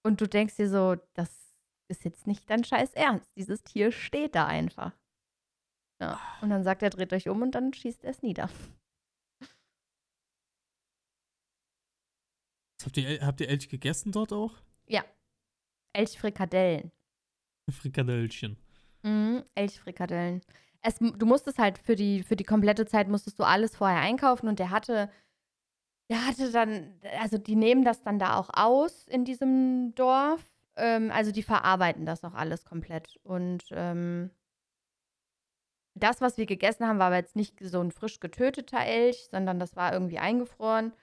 [0.04, 1.56] Und du denkst dir so, das
[1.88, 3.36] ist jetzt nicht dein Scheiß Ernst.
[3.36, 4.96] Dieses Tier steht da einfach.
[6.00, 6.22] Ja.
[6.42, 8.52] Und dann sagt er, dreht euch um und dann schießt er es nieder.
[12.84, 14.62] Habt ihr, habt ihr Elch gegessen dort auch?
[15.94, 16.92] Elchfrikadellen.
[17.72, 18.58] Frikadellchen.
[19.04, 20.42] Mhm, Elchfrikadellen.
[20.82, 24.48] Es, du musstest halt für die, für die komplette Zeit musstest du alles vorher einkaufen
[24.48, 25.10] und der hatte,
[26.10, 30.42] der hatte dann, also die nehmen das dann da auch aus in diesem Dorf.
[30.76, 33.20] Ähm, also die verarbeiten das auch alles komplett.
[33.24, 34.32] Und ähm,
[35.94, 39.60] Das, was wir gegessen haben, war aber jetzt nicht so ein frisch getöteter Elch, sondern
[39.60, 40.94] das war irgendwie eingefroren.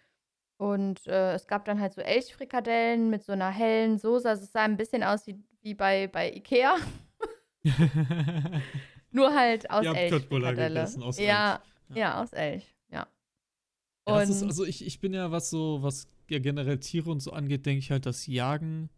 [0.58, 4.28] Und äh, es gab dann halt so Elchfrikadellen mit so einer hellen Soße.
[4.28, 6.76] Also es sah ein bisschen aus wie, wie bei, bei Ikea.
[9.10, 10.80] Nur halt aus Ihr habt Köttbullar Elchfrikadelle.
[10.80, 11.96] gegessen, aus ja, Elch.
[11.98, 13.06] ja, aus Elch, ja.
[14.06, 17.20] Ja, das ist, also ich, ich bin ja, was so, was ja generell Tiere und
[17.20, 18.90] so angeht, denke ich halt, das Jagen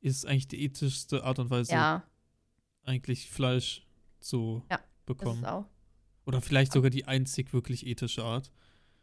[0.00, 2.04] ist eigentlich die ethischste Art und Weise, Ja,
[2.84, 3.86] eigentlich Fleisch
[4.20, 5.42] zu Ja, das bekommen.
[5.42, 5.66] ist auch.
[6.26, 8.52] Oder vielleicht sogar die einzig wirklich ethische Art.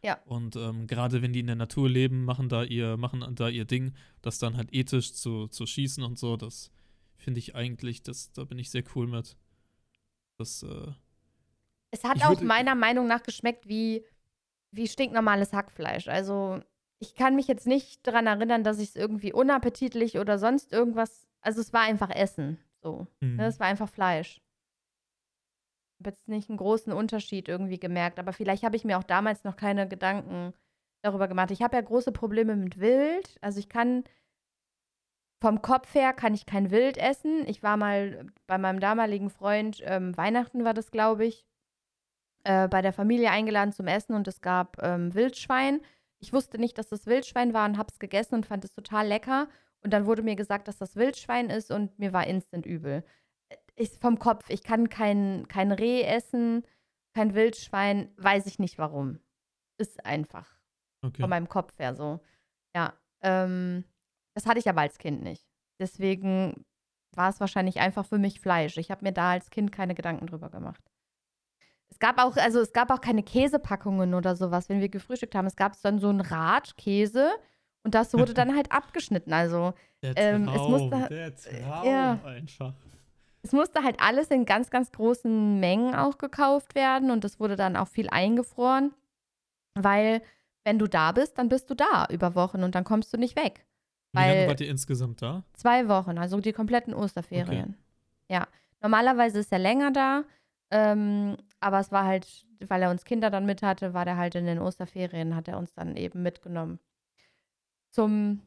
[0.04, 0.20] Ja.
[0.26, 3.66] Und ähm, gerade wenn die in der Natur leben, machen da ihr, machen da ihr
[3.66, 6.72] Ding, das dann halt ethisch zu, zu schießen und so, das
[7.18, 9.36] finde ich eigentlich, das, da bin ich sehr cool mit.
[10.38, 10.92] Das, äh,
[11.92, 14.06] Es hat auch meiner Meinung nach geschmeckt wie,
[14.72, 16.08] wie stinknormales Hackfleisch.
[16.08, 16.62] Also
[17.00, 21.28] ich kann mich jetzt nicht daran erinnern, dass ich es irgendwie unappetitlich oder sonst irgendwas.
[21.42, 22.60] Also es war einfach Essen.
[22.82, 23.08] So.
[23.20, 23.46] Ne?
[23.46, 24.42] Es war einfach Fleisch.
[26.00, 29.04] Ich habe jetzt nicht einen großen Unterschied irgendwie gemerkt, aber vielleicht habe ich mir auch
[29.04, 30.54] damals noch keine Gedanken
[31.02, 31.52] darüber gemacht.
[31.52, 33.38] Ich habe ja große Probleme mit Wild.
[33.42, 34.04] Also ich kann
[35.40, 37.48] vom Kopf her kann ich kein Wild essen.
[37.48, 41.46] Ich war mal bei meinem damaligen Freund, ähm, Weihnachten war das, glaube ich,
[42.44, 45.82] äh, bei der Familie eingeladen zum Essen und es gab ähm, Wildschwein.
[46.20, 49.08] Ich wusste nicht, dass das Wildschwein war und habe es gegessen und fand es total
[49.08, 49.48] lecker.
[49.82, 53.04] Und dann wurde mir gesagt, dass das Wildschwein ist und mir war instant übel.
[53.76, 54.50] Ist vom Kopf.
[54.50, 56.64] Ich kann kein, kein Reh essen,
[57.14, 59.20] kein Wildschwein, weiß ich nicht warum.
[59.78, 60.58] Ist einfach
[61.04, 61.22] okay.
[61.22, 62.20] von meinem Kopf her so.
[62.76, 63.84] Ja, ähm,
[64.38, 65.44] das hatte ich aber als Kind nicht.
[65.80, 66.64] Deswegen
[67.16, 68.78] war es wahrscheinlich einfach für mich Fleisch.
[68.78, 70.84] Ich habe mir da als Kind keine Gedanken drüber gemacht.
[71.90, 75.48] Es gab auch, also es gab auch keine Käsepackungen oder sowas, wenn wir gefrühstückt haben.
[75.48, 77.32] Es gab dann so ein Rad Käse
[77.84, 79.34] und das wurde dann halt abgeschnitten.
[79.34, 79.74] Also
[80.04, 82.20] Der ähm, es Traum, musste- der Traum ja.
[82.24, 82.74] einfach.
[83.42, 87.56] es musste halt alles in ganz, ganz großen Mengen auch gekauft werden und es wurde
[87.56, 88.94] dann auch viel eingefroren,
[89.74, 90.22] weil
[90.64, 93.36] wenn du da bist, dann bist du da über Wochen und dann kommst du nicht
[93.36, 93.66] weg.
[94.14, 95.44] Wie lange wart ihr insgesamt da?
[95.54, 97.76] Zwei Wochen, also die kompletten Osterferien.
[98.30, 98.48] Ja,
[98.82, 100.24] normalerweise ist er länger da,
[100.72, 104.36] ähm, aber es war halt, weil er uns Kinder dann mit hatte, war der halt
[104.36, 106.80] in den Osterferien, hat er uns dann eben mitgenommen
[107.98, 108.42] zum,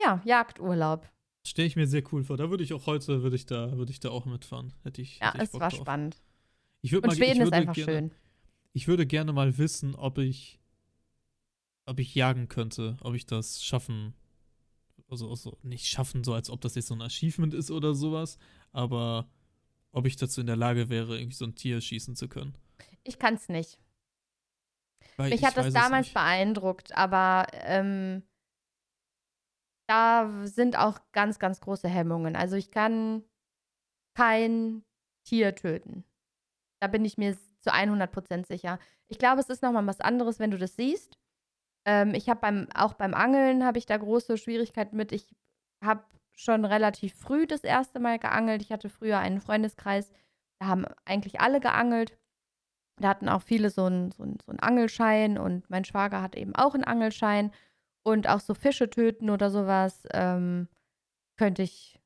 [0.00, 1.06] ja, Jagdurlaub.
[1.46, 2.38] Stelle ich mir sehr cool vor.
[2.38, 4.72] Da würde ich auch heute, würde ich da, würde ich da auch mitfahren.
[4.82, 5.18] Hätte ich.
[5.18, 5.80] Ja, hätte ich es Bock war drauf.
[5.80, 6.22] spannend.
[6.80, 8.10] Ich würd Und mal, Schweden ist würde einfach gerne, schön.
[8.72, 10.60] Ich würde gerne mal wissen, ob ich,
[11.84, 14.14] ob ich jagen könnte, ob ich das schaffen,
[15.10, 18.38] also, also nicht schaffen, so als ob das jetzt so ein Achievement ist oder sowas,
[18.72, 19.28] aber
[19.92, 22.56] ob ich dazu in der Lage wäre, irgendwie so ein Tier schießen zu können.
[23.04, 23.80] Ich kann es nicht.
[25.16, 28.22] Weil Mich ich hat das damals beeindruckt, aber ähm,
[29.88, 32.36] da sind auch ganz, ganz große Hemmungen.
[32.36, 33.24] Also ich kann
[34.16, 34.84] kein
[35.24, 36.04] Tier töten.
[36.80, 38.78] Da bin ich mir zu 100% sicher.
[39.08, 41.18] Ich glaube, es ist nochmal was anderes, wenn du das siehst.
[41.84, 45.12] Ähm, ich habe beim, auch beim Angeln habe ich da große Schwierigkeiten mit.
[45.12, 45.34] Ich
[45.82, 46.04] habe
[46.34, 48.62] schon relativ früh das erste Mal geangelt.
[48.62, 50.10] Ich hatte früher einen Freundeskreis,
[50.60, 52.16] da haben eigentlich alle geangelt.
[53.00, 56.36] Da hatten auch viele so einen so einen- so einen Angelschein und mein Schwager hat
[56.36, 57.50] eben auch einen Angelschein.
[58.02, 60.68] Und auch so Fische töten oder sowas ähm,
[61.36, 61.98] könnte ich,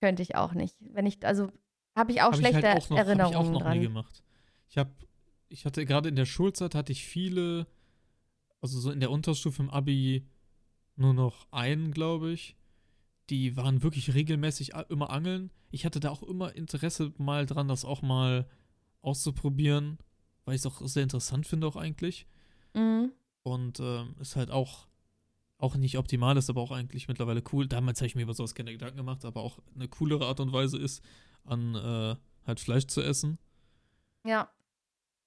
[0.00, 0.76] könnte ich auch nicht.
[0.80, 1.50] Wenn ich, also
[1.96, 3.78] habe ich auch Hab schlechte ich halt auch noch, hab Erinnerungen ich auch noch dran.
[3.78, 4.22] nie gemacht.
[4.68, 4.90] Ich habe,
[5.50, 7.66] ich hatte gerade in der Schulzeit hatte ich viele,
[8.64, 10.26] also so in der Unterstufe im Abi
[10.96, 12.56] nur noch einen, glaube ich.
[13.28, 15.50] Die waren wirklich regelmäßig immer angeln.
[15.70, 18.48] Ich hatte da auch immer Interesse mal dran, das auch mal
[19.02, 19.98] auszuprobieren,
[20.46, 22.26] weil ich es auch sehr interessant finde auch eigentlich.
[22.72, 23.12] Mhm.
[23.42, 24.88] Und ähm, ist halt auch,
[25.58, 27.68] auch nicht optimal ist, aber auch eigentlich mittlerweile cool.
[27.68, 30.54] Damals habe ich mir über sowas keine Gedanken gemacht, aber auch eine coolere Art und
[30.54, 31.04] Weise ist,
[31.44, 33.38] an äh, halt Fleisch zu essen.
[34.24, 34.50] Ja,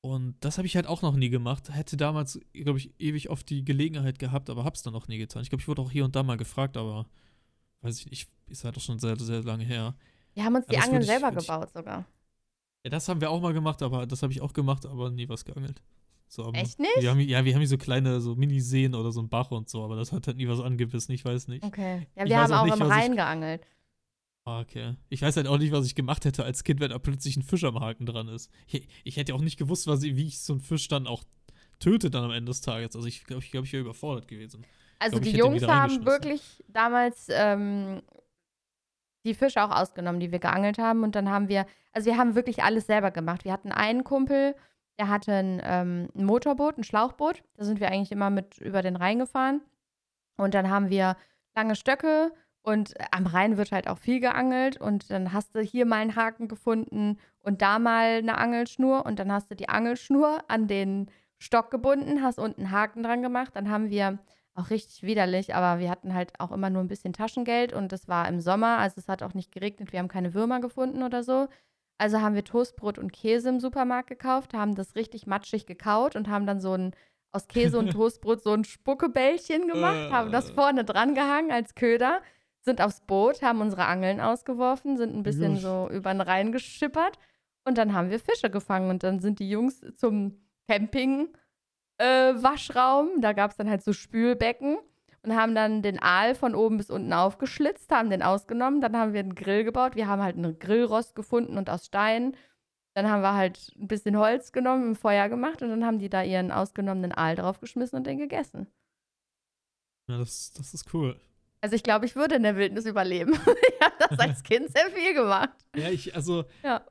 [0.01, 1.69] Und das habe ich halt auch noch nie gemacht.
[1.73, 5.41] Hätte damals, glaube ich, ewig oft die Gelegenheit gehabt, aber hab's dann noch nie getan.
[5.41, 7.07] Ich glaube, ich wurde auch hier und da mal gefragt, aber
[7.81, 9.95] weiß ich nicht, ist halt auch schon sehr, sehr lange her.
[10.33, 12.05] wir haben uns die Angeln ich- selber würd ich- gebaut sogar.
[12.83, 15.27] Ja, das haben wir auch mal gemacht, aber das habe ich auch gemacht, aber nie
[15.27, 15.81] was geangelt.
[16.29, 16.91] So, Echt nicht?
[16.99, 19.67] Wir haben, ja, wir haben hier so kleine so Miniseen oder so einen Bach und
[19.69, 21.63] so, aber das hat halt nie was angebissen, ich weiß nicht.
[21.65, 22.05] Okay.
[22.15, 23.61] Ja, wir haben auch auch nicht, im Rhein geangelt.
[24.47, 24.95] Ah, okay.
[25.09, 27.43] Ich weiß halt auch nicht, was ich gemacht hätte als Kind, wenn da plötzlich ein
[27.43, 28.49] Fisch am Haken dran ist.
[28.67, 31.23] Ich, ich hätte auch nicht gewusst, was, ich- wie ich so einen Fisch dann auch
[31.79, 32.95] töte dann am Ende des Tages.
[32.95, 34.65] Also ich glaube, ich, glaub, ich wäre überfordert gewesen.
[34.99, 38.01] Also glaub, die Jungs haben wirklich damals ähm,
[39.25, 41.03] die Fische auch ausgenommen, die wir geangelt haben.
[41.03, 43.43] Und dann haben wir, also wir haben wirklich alles selber gemacht.
[43.43, 44.55] Wir hatten einen Kumpel,
[44.97, 47.43] der hatte ein, ähm, ein Motorboot, ein Schlauchboot.
[47.57, 49.59] Da sind wir eigentlich immer mit über den Rhein gefahren.
[50.37, 51.17] Und dann haben wir
[51.53, 52.31] lange Stöcke
[52.67, 56.01] Und äh, am Rhein wird halt auch viel geangelt und dann hast du hier mal
[56.01, 60.67] einen Haken gefunden und da mal eine Angelschnur und dann hast du die Angelschnur an
[60.67, 63.51] den Stock gebunden, hast unten einen Haken dran gemacht.
[63.55, 64.19] Dann haben wir
[64.53, 68.09] auch richtig widerlich, aber wir hatten halt auch immer nur ein bisschen Taschengeld und das
[68.09, 71.23] war im Sommer, also es hat auch nicht geregnet, wir haben keine Würmer gefunden oder
[71.23, 71.47] so.
[71.97, 76.27] Also haben wir Toastbrot und Käse im Supermarkt gekauft, haben das richtig matschig gekaut und
[76.27, 76.91] haben dann so ein
[77.31, 80.53] aus Käse und Toastbrot so ein Spuckebällchen gemacht, haben das Äh.
[80.53, 82.21] vorne dran gehangen als Köder,
[82.67, 85.61] sind aufs Boot, haben unsere Angeln ausgeworfen, sind ein bisschen Jusch.
[85.61, 87.17] so über den Rhein geschippert
[87.65, 90.37] und dann haben wir Fische gefangen und dann sind die Jungs zum
[90.67, 91.29] Camping
[91.97, 94.77] äh, Waschraum, da gab es dann halt so Spülbecken
[95.23, 99.13] und haben dann den Aal von oben bis unten aufgeschlitzt, haben den ausgenommen, dann haben
[99.13, 102.35] wir einen Grill gebaut, wir haben halt einen Grillrost gefunden und aus Stein.
[102.95, 106.09] Dann haben wir halt ein bisschen Holz genommen, im Feuer gemacht und dann haben die
[106.09, 108.67] da ihren ausgenommenen Aal draufgeschmissen und den gegessen.
[110.09, 111.19] Ja, das, das ist cool.
[111.67, 113.33] Also ich glaube, ich würde in der Wildnis überleben.
[113.33, 115.49] ich habe das als Kind sehr viel gemacht.
[115.75, 116.81] Ja, ich, also, Ja.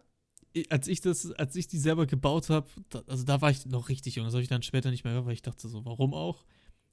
[0.69, 2.67] als ich das, als ich die selber gebaut habe,
[3.07, 5.25] also da war ich noch richtig jung, das habe ich dann später nicht mehr gehört,
[5.27, 6.45] weil ich dachte so, warum auch?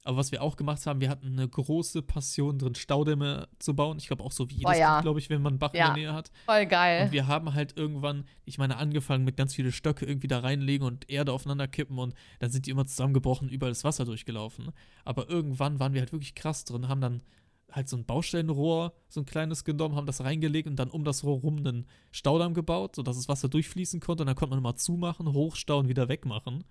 [0.02, 3.98] Aber was wir auch gemacht haben, wir hatten eine große Passion drin, Staudämme zu bauen.
[3.98, 5.02] Ich glaube auch so wie jedes Oh ja.
[5.02, 5.88] Glaube ich, wenn man einen Bach Ja.
[5.88, 6.30] in der Nähe hat.
[6.46, 7.04] Voll geil.
[7.04, 10.86] Und wir haben halt irgendwann, ich meine, angefangen mit ganz viele Stöcke irgendwie da reinlegen
[10.86, 14.72] und Erde aufeinander kippen und dann sind die immer zusammengebrochen, überall das Wasser durchgelaufen.
[15.04, 17.22] Aber irgendwann waren wir halt wirklich krass drin, haben dann
[17.72, 21.24] halt so ein Baustellenrohr, so ein kleines genommen, haben das reingelegt und dann um das
[21.24, 24.76] Rohr rum einen Staudamm gebaut, sodass das Wasser durchfließen konnte und dann konnte man immer
[24.76, 26.64] zumachen, hochstauen, wieder wegmachen.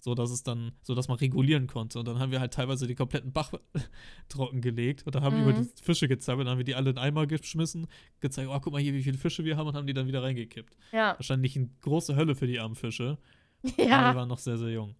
[0.00, 1.98] So dass es dann, so dass man regulieren konnte.
[1.98, 3.52] Und dann haben wir halt teilweise die kompletten Bach
[4.28, 5.70] trocken gelegt und dann haben wir über Mhm.
[5.76, 7.86] die Fische gezappelt, dann haben wir die alle in Eimer geschmissen,
[8.20, 10.22] gezeigt, oh, guck mal hier, wie viele Fische wir haben und haben die dann wieder
[10.22, 10.76] reingekippt.
[10.92, 11.14] Ja.
[11.16, 13.16] Wahrscheinlich eine große Hölle für die armen Fische.
[13.64, 14.14] Aber wir Ja.
[14.14, 14.94] waren noch sehr, sehr jung.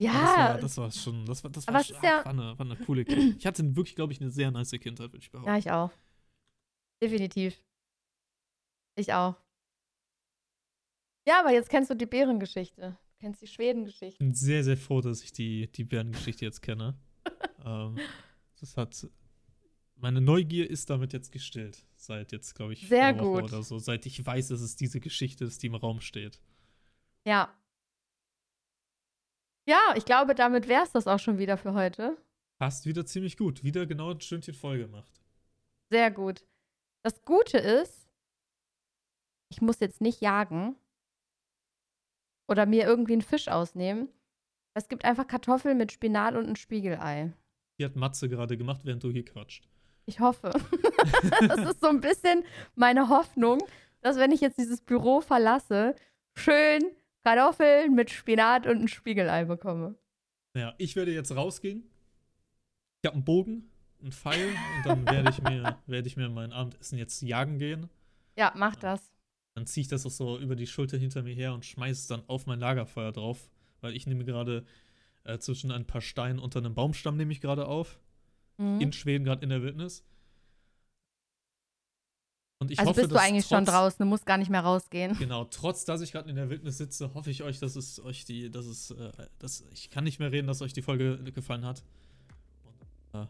[0.00, 0.12] Ja.
[0.12, 2.76] Das war, das war schon, das war, das war, ach, ja- war, eine, war eine
[2.76, 3.36] coole Kindheit.
[3.38, 5.50] Ich hatte wirklich, glaube ich, eine sehr nice Kindheit, würde ich behaupten.
[5.50, 5.90] Ja, ich auch.
[7.02, 7.60] Definitiv.
[8.96, 9.36] Ich auch.
[11.26, 12.96] Ja, aber jetzt kennst du die Bärengeschichte.
[13.12, 14.06] Du kennst die Schwedengeschichte.
[14.14, 16.96] Ich bin sehr, sehr froh, dass ich die, die Bärengeschichte jetzt kenne.
[17.64, 17.98] ähm,
[18.60, 19.06] das hat.
[19.96, 21.84] Meine Neugier ist damit jetzt gestillt.
[21.96, 23.42] Seit jetzt, glaube ich, Sehr gut.
[23.42, 23.78] oder so.
[23.78, 26.40] Seit ich weiß, dass es diese Geschichte ist, die im Raum steht.
[27.24, 27.52] Ja.
[29.68, 32.16] Ja, ich glaube, damit wäre es das auch schon wieder für heute.
[32.58, 33.62] Passt wieder ziemlich gut.
[33.62, 35.20] Wieder genau ein Stündchen voll gemacht.
[35.90, 36.46] Sehr gut.
[37.02, 38.08] Das Gute ist,
[39.50, 40.74] ich muss jetzt nicht jagen
[42.48, 44.08] oder mir irgendwie einen Fisch ausnehmen.
[44.72, 47.34] Es gibt einfach Kartoffeln mit Spinat und ein Spiegelei.
[47.78, 49.68] Die hat Matze gerade gemacht, während du hier quatscht.
[50.06, 50.50] Ich hoffe.
[51.46, 52.42] das ist so ein bisschen
[52.74, 53.58] meine Hoffnung,
[54.00, 55.94] dass wenn ich jetzt dieses Büro verlasse,
[56.34, 56.90] schön
[57.24, 59.96] Kartoffeln mit Spinat und ein Spiegelei bekomme.
[60.54, 61.84] Ja, ich werde jetzt rausgehen.
[63.02, 66.52] Ich habe einen Bogen, einen Pfeil und dann werde ich mir, werde ich mir mein
[66.52, 67.88] Abendessen jetzt jagen gehen.
[68.36, 69.12] Ja, mach das.
[69.54, 72.06] Dann ziehe ich das auch so über die Schulter hinter mir her und schmeiße es
[72.06, 73.50] dann auf mein Lagerfeuer drauf,
[73.80, 74.64] weil ich nehme gerade
[75.24, 77.98] äh, zwischen ein paar Steinen unter einem Baumstamm nehme ich gerade auf.
[78.56, 78.80] Mhm.
[78.80, 80.04] In Schweden, gerade in der Wildnis.
[82.60, 84.62] Und ich also hoffe, bist du eigentlich schon trotz- draußen, du musst gar nicht mehr
[84.62, 85.16] rausgehen.
[85.16, 88.24] Genau, trotz dass ich gerade in der Wildnis sitze, hoffe ich euch, dass es euch
[88.24, 91.64] die, dass es, äh, dass ich kann nicht mehr reden, dass euch die Folge gefallen
[91.64, 91.84] hat.
[93.12, 93.26] Und, äh,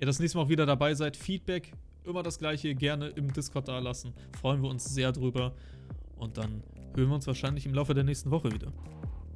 [0.00, 1.16] ihr das nächste Mal auch wieder dabei seid.
[1.16, 1.72] Feedback,
[2.04, 4.12] immer das gleiche, gerne im Discord da lassen.
[4.38, 5.54] Freuen wir uns sehr drüber.
[6.16, 6.62] Und dann
[6.94, 8.70] hören wir uns wahrscheinlich im Laufe der nächsten Woche wieder.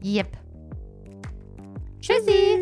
[0.04, 0.36] Yep.
[2.00, 2.59] Tschüssi.